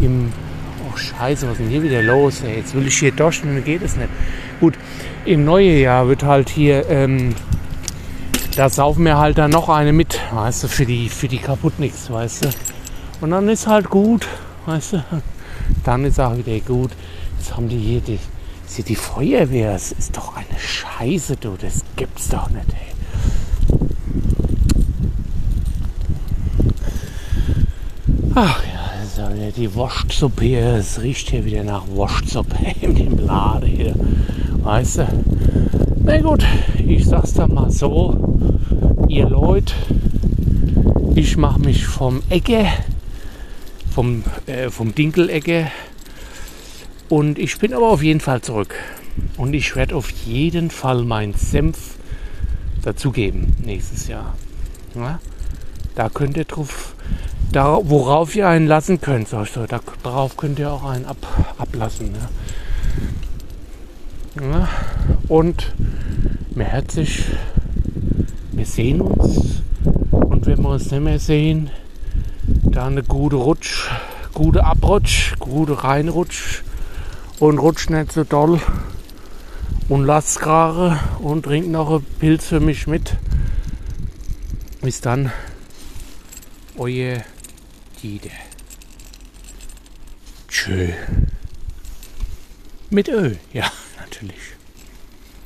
im, 0.01 0.33
oh 0.87 0.97
Scheiße, 0.97 1.47
was 1.47 1.53
ist 1.53 1.61
denn 1.61 1.69
hier 1.69 1.83
wieder 1.83 2.03
los? 2.03 2.43
Ey? 2.43 2.57
Jetzt 2.57 2.75
will 2.75 2.87
ich 2.87 2.99
hier 2.99 3.13
durch, 3.13 3.41
dann 3.41 3.65
geht 3.65 3.83
es 3.83 3.97
nicht. 3.97 4.11
Gut, 4.61 4.75
im 5.25 5.45
neuen 5.45 5.79
Jahr 5.79 6.09
wird 6.09 6.25
halt 6.25 6.51
hier, 6.51 6.89
ähm, 6.91 7.35
da 8.57 8.69
saufen 8.69 9.05
wir 9.05 9.19
halt 9.19 9.39
dann 9.39 9.51
noch 9.51 9.69
eine 9.69 9.93
mit, 9.93 10.21
weißt 10.33 10.65
du, 10.65 10.69
für 10.69 10.85
die, 10.85 11.09
für 11.09 11.29
die 11.29 11.39
kaputt 11.39 11.79
nichts, 11.79 12.11
weißt 12.11 12.45
du. 12.45 12.49
Und 13.21 13.31
dann 13.31 13.49
ist 13.49 13.67
halt 13.67 13.89
gut, 13.89 14.27
weißt 14.67 14.95
du. 14.95 15.05
Dann 15.85 16.05
ist 16.05 16.21
auch 16.21 16.37
wieder 16.37 16.59
gut. 16.61 16.91
Jetzt 17.43 17.57
haben 17.57 17.69
die 17.69 17.77
hier 17.77 18.01
die, 18.01 18.21
hier 18.69 18.85
die 18.85 18.95
Feuerwehr. 18.95 19.73
Das 19.73 19.91
ist 19.91 20.17
doch 20.17 20.37
eine 20.37 20.57
Scheiße, 20.57 21.35
du. 21.39 21.57
Das 21.61 21.83
gibt's 21.97 22.29
doch 22.29 22.49
nicht, 22.51 22.67
ey. 22.69 23.81
Ach 28.37 28.63
ja, 28.63 28.93
das 29.03 29.55
die 29.55 29.75
Wurstsuppe 29.75 30.45
hier. 30.45 30.75
Es 30.77 31.03
riecht 31.03 31.31
hier 31.31 31.45
wieder 31.45 31.65
nach 31.65 31.89
Wurstsuppe 31.89 32.55
in 32.81 32.95
dem 32.95 33.19
Laden 33.19 33.69
hier. 33.69 33.97
Weißt 34.63 34.99
du? 34.99 35.09
Na 36.05 36.21
gut, 36.21 36.45
ich 36.79 37.05
sag's 37.05 37.33
dann 37.33 37.55
mal 37.55 37.73
so. 37.73 38.39
Ihr 39.09 39.29
Leute, 39.29 39.75
ich 41.17 41.37
mach 41.37 41.59
mich 41.59 41.87
vom 41.87 42.23
Ecke, 42.29 42.69
vom, 43.93 44.23
äh, 44.47 44.71
vom 44.71 44.95
Dinkelecke 44.95 45.73
und 47.13 47.39
ich 47.39 47.59
bin 47.59 47.75
aber 47.75 47.89
auf 47.91 48.03
jeden 48.03 48.21
Fall 48.21 48.41
zurück. 48.41 48.75
Und 49.37 49.53
ich 49.53 49.77
werde 49.77 49.97
auf 49.97 50.09
jeden 50.09 50.71
Fall 50.71 51.05
meinen 51.05 51.35
Senf 51.35 51.97
dazugeben 52.81 53.55
nächstes 53.63 54.09
Jahr. 54.09 54.35
Ja? 54.95 55.21
Da 55.95 56.09
könnt 56.09 56.39
ihr 56.39 56.47
drauf, 56.47 56.95
da, 57.53 57.79
worauf 57.83 58.35
ihr 58.35 58.49
einen 58.49 58.67
lassen 58.67 59.03
könnt, 59.03 59.29
sag 59.29 59.45
ich 59.45 59.53
so, 59.53 59.67
da, 59.67 59.81
darauf 60.03 60.39
könnt 60.39 60.59
ihr 60.59 60.73
auch 60.73 60.85
einen 60.85 61.05
ab, 61.05 61.19
ablassen. 61.59 62.15
Ja? 64.39 64.49
Ja? 64.49 64.69
Und 65.29 65.75
mir 66.55 66.65
herzlich, 66.65 67.27
wir 68.53 68.65
sehen 68.65 69.03
uns 69.03 69.61
und 70.13 70.47
wenn 70.47 70.63
wir 70.63 70.71
uns 70.71 70.91
nicht 70.91 71.03
mehr 71.03 71.19
sehen, 71.19 71.69
dann 72.47 72.93
eine 72.93 73.03
gute 73.03 73.37
Rutsch, 73.37 73.91
gute 74.33 74.65
Abrutsch, 74.65 75.35
gute 75.39 75.85
Reinrutsch 75.85 76.63
und 77.43 77.59
rutscht 77.59 77.91
nicht 77.91 78.13
so 78.13 78.23
doll 78.23 78.61
und 79.89 80.05
lasst 80.05 80.39
gerade 80.39 81.01
und 81.19 81.43
trinkt 81.43 81.71
noch 81.71 81.91
ein 81.91 82.07
Pilz 82.21 82.47
für 82.47 82.61
mich 82.61 82.87
mit. 82.87 83.17
Bis 84.81 85.01
dann, 85.01 85.33
euer 86.79 87.25
Dieter. 88.01 88.31
Tschö. 90.47 90.93
Mit 92.91 93.09
Ö, 93.09 93.35
ja, 93.53 93.73
natürlich. 93.99 94.39